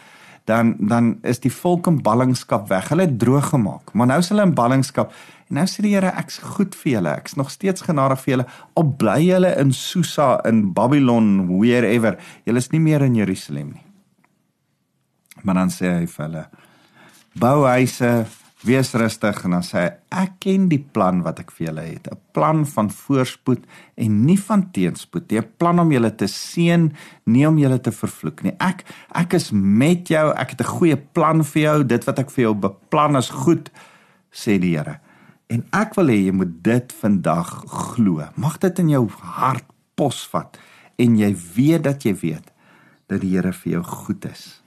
dan 0.44 0.76
dan 0.80 1.18
is 1.22 1.40
die 1.40 1.52
volk 1.52 1.88
in 1.88 2.02
ballingskap 2.02 2.68
weg. 2.68 2.90
Hulle 2.90 3.08
het 3.08 3.20
droog 3.20 3.50
gemaak. 3.54 3.94
Maar 3.94 4.08
nou 4.08 4.20
is 4.20 4.30
hulle 4.30 4.42
in 4.42 4.54
ballingskap. 4.54 5.14
En 5.48 5.56
nou 5.60 5.66
sê 5.70 5.86
die 5.86 5.94
Here, 5.96 6.12
ek's 6.20 6.42
goed 6.56 6.76
vir 6.76 6.92
julle. 6.98 7.16
Ek's 7.22 7.38
nog 7.40 7.52
steeds 7.52 7.86
genadig 7.88 8.20
vir 8.24 8.34
julle. 8.34 8.48
Al 8.74 8.92
bly 9.00 9.20
julle 9.24 9.54
in 9.62 9.72
Susa 9.72 10.36
in 10.50 10.66
Babylon, 10.74 11.48
wherever. 11.48 12.18
Julle 12.44 12.64
is 12.64 12.72
nie 12.76 12.84
meer 12.84 13.06
in 13.08 13.16
Jerusalem 13.16 13.74
nie. 13.78 13.86
Maar 15.44 15.64
dan 15.64 15.74
sê 15.74 15.92
hy 16.00 16.08
vir 16.08 16.26
hulle: 16.26 16.46
Bou 17.40 17.66
huise 17.68 18.14
Wees 18.64 18.94
rustig 18.96 19.42
en 19.44 19.58
dan 19.58 19.64
sê 19.68 19.82
hy 19.82 19.88
ek 20.24 20.36
ken 20.46 20.70
die 20.72 20.80
plan 20.80 21.20
wat 21.26 21.42
ek 21.42 21.50
vir 21.52 21.66
julle 21.66 21.84
het, 21.84 22.06
'n 22.08 22.20
plan 22.32 22.64
van 22.66 22.90
voorspoed 22.90 23.66
en 24.00 24.12
nie 24.26 24.40
van 24.40 24.72
teenspoed 24.72 25.32
nie, 25.32 25.40
'n 25.40 25.52
plan 25.60 25.80
om 25.80 25.92
julle 25.92 26.16
te 26.16 26.28
seën, 26.28 26.94
nie 27.26 27.46
om 27.48 27.58
julle 27.58 27.80
te 27.82 27.92
vervloek 27.92 28.44
nie. 28.44 28.56
Ek 28.60 28.86
ek 29.12 29.34
is 29.34 29.52
met 29.52 30.08
jou, 30.08 30.32
ek 30.32 30.52
het 30.52 30.62
'n 30.62 30.76
goeie 30.80 30.96
plan 30.96 31.44
vir 31.44 31.62
jou, 31.62 31.84
dit 31.84 32.04
wat 32.06 32.20
ek 32.20 32.32
vir 32.32 32.44
jou 32.44 32.54
beplan 32.54 33.18
is 33.18 33.30
goed, 33.30 33.70
sê 34.32 34.58
die 34.60 34.78
Here. 34.78 35.00
En 35.50 35.66
ek 35.74 35.96
wil 35.96 36.08
hê 36.08 36.26
jy 36.26 36.32
moet 36.32 36.64
dit 36.64 36.94
vandag 36.94 37.64
glo. 37.68 38.24
Mag 38.36 38.60
dit 38.60 38.80
in 38.80 38.90
jou 38.90 39.10
hart 39.10 39.66
posvat 39.96 40.58
en 40.98 41.18
jy 41.18 41.36
weet 41.56 41.84
dat 41.84 42.04
jy 42.04 42.16
weet 42.16 42.52
dat 43.08 43.22
die 43.22 43.36
Here 43.36 43.52
vir 43.52 43.72
jou 43.74 43.84
goed 43.84 44.26
is. 44.26 44.63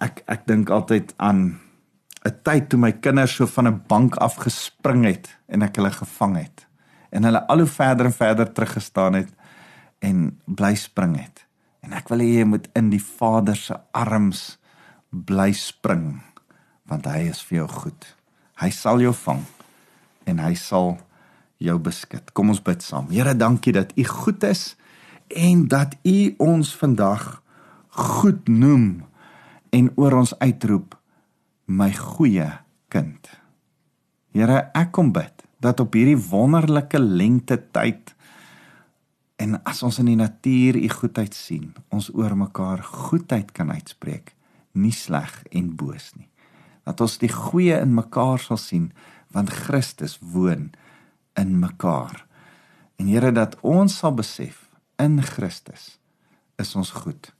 Ek 0.00 0.22
ek 0.26 0.46
dink 0.46 0.70
altyd 0.70 1.14
aan 1.16 1.58
'n 2.24 2.36
tyd 2.42 2.68
toe 2.68 2.78
my 2.78 2.92
kinders 2.92 3.34
so 3.34 3.46
van 3.46 3.68
'n 3.68 3.82
bank 3.88 4.16
af 4.16 4.36
gespring 4.36 5.04
het 5.04 5.28
en 5.48 5.62
ek 5.62 5.76
hulle 5.76 5.90
gevang 5.90 6.36
het 6.36 6.66
en 7.10 7.24
hulle 7.24 7.46
al 7.46 7.58
hoe 7.58 7.68
verder 7.68 8.06
en 8.06 8.12
verder 8.12 8.52
teruggestaan 8.52 9.14
het 9.14 9.30
en 9.98 10.40
bly 10.44 10.74
spring 10.74 11.16
het. 11.20 11.46
En 11.82 11.92
ek 11.92 12.08
wil 12.08 12.22
hê 12.24 12.38
jy 12.40 12.44
moet 12.48 12.68
in 12.78 12.90
die 12.90 13.02
Vader 13.02 13.56
se 13.56 13.76
arms 13.92 14.58
bly 15.10 15.52
spring 15.52 16.22
want 16.88 17.06
hy 17.06 17.28
is 17.30 17.42
vir 17.42 17.62
jou 17.62 17.68
goed. 17.68 18.06
Hy 18.60 18.70
sal 18.70 19.00
jou 19.00 19.12
vang 19.12 19.44
en 20.26 20.38
hy 20.38 20.54
sal 20.54 20.98
jou 21.62 21.78
beskud. 21.78 22.32
Kom 22.34 22.50
ons 22.52 22.62
bid 22.62 22.82
saam. 22.82 23.08
Here, 23.10 23.34
dankie 23.38 23.72
dat 23.72 23.92
U 23.96 24.04
goed 24.04 24.44
is 24.44 24.74
en 25.28 25.68
dat 25.68 25.94
U 26.04 26.34
ons 26.38 26.74
vandag 26.76 27.42
goed 27.92 28.48
noem 28.48 29.04
en 29.72 29.88
oor 29.96 30.18
ons 30.20 30.34
uitroep 30.38 30.96
my 31.66 31.90
goeie 31.96 32.48
kind. 32.92 33.28
Here, 34.36 34.68
ek 34.76 34.92
kom 34.96 35.12
bid 35.14 35.44
dat 35.62 35.80
op 35.80 35.94
hierdie 35.96 36.18
wonderlike 36.18 36.98
lente 37.00 37.56
tyd 37.72 38.12
en 39.42 39.56
as 39.66 39.82
ons 39.82 39.98
in 40.02 40.10
die 40.12 40.18
natuur 40.18 40.76
u 40.78 40.88
goedheid 40.92 41.34
sien, 41.34 41.72
ons 41.90 42.10
oor 42.14 42.34
mekaar 42.38 42.82
goedheid 42.84 43.50
kan 43.56 43.72
uitspreek, 43.74 44.34
nie 44.78 44.94
sleg 44.94 45.32
en 45.50 45.72
boos 45.78 46.12
nie. 46.18 46.28
Dat 46.86 47.00
ons 47.02 47.16
die 47.22 47.30
goeie 47.32 47.78
in 47.80 47.94
mekaar 47.96 48.42
sal 48.42 48.60
sien 48.60 48.90
want 49.32 49.52
Christus 49.64 50.18
woon 50.20 50.70
in 51.40 51.56
mekaar. 51.60 52.26
En 53.00 53.08
Here 53.08 53.32
dat 53.32 53.56
ons 53.64 53.94
sal 54.02 54.14
besef 54.14 54.68
in 55.00 55.22
Christus 55.24 55.96
is 56.60 56.74
ons 56.76 56.92
goed. 57.02 57.32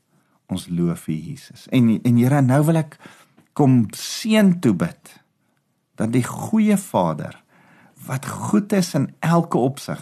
Ons 0.52 0.68
loof 0.68 1.08
U 1.08 1.16
Jesus. 1.16 1.66
En 1.72 1.88
en 2.02 2.16
Here 2.20 2.42
nou 2.44 2.62
wil 2.68 2.82
ek 2.84 2.98
kom 3.56 3.86
seën 3.96 4.58
toe 4.64 4.74
bid 4.76 5.18
dat 6.00 6.12
die 6.12 6.24
goeie 6.24 6.76
Vader 6.80 7.36
wat 8.06 8.26
goed 8.26 8.72
is 8.72 8.94
in 8.98 9.10
elke 9.20 9.60
opsig 9.60 10.00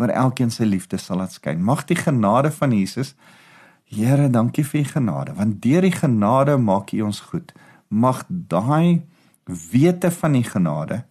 oor 0.00 0.10
elkeen 0.10 0.50
se 0.50 0.66
liefde 0.66 0.98
sal 0.98 1.20
laat 1.20 1.36
skyn. 1.36 1.62
Mag 1.62 1.84
die 1.86 1.98
genade 1.98 2.50
van 2.50 2.72
Jesus 2.74 3.14
Here, 3.92 4.30
dankie 4.32 4.64
vir 4.64 4.80
u 4.80 4.84
genade, 4.88 5.34
want 5.36 5.58
deur 5.60 5.84
die 5.84 5.92
genade 5.92 6.54
maak 6.56 6.94
u 6.96 7.02
ons 7.04 7.18
goed. 7.28 7.50
Mag 7.92 8.22
daai 8.28 9.02
wete 9.44 10.08
van 10.16 10.32
die 10.32 10.46
genade 10.48 11.02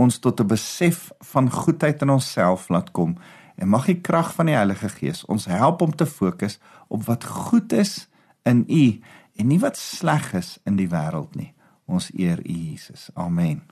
ons 0.00 0.18
tot 0.18 0.40
'n 0.40 0.48
besef 0.48 1.12
van 1.32 1.50
goedheid 1.50 2.02
in 2.02 2.10
onsself 2.10 2.68
laat 2.68 2.90
kom 2.90 3.14
en 3.60 3.68
mag 3.68 3.84
die 3.90 4.00
krag 4.00 4.32
van 4.34 4.48
die 4.48 4.56
Heilige 4.56 4.88
Gees 4.88 5.24
ons 5.28 5.44
help 5.50 5.82
om 5.84 5.92
te 5.92 6.06
fokus 6.08 6.58
op 6.88 7.04
wat 7.04 7.24
goed 7.24 7.72
is 7.76 8.08
in 8.48 8.64
u 8.68 9.00
en 9.36 9.46
nie 9.52 9.60
wat 9.60 9.76
sleg 9.76 10.32
is 10.36 10.58
in 10.64 10.80
die 10.80 10.88
wêreld 10.88 11.36
nie. 11.36 11.52
Ons 11.90 12.10
eer 12.14 12.40
U 12.44 12.52
Jesus. 12.52 13.08
Amen. 13.14 13.70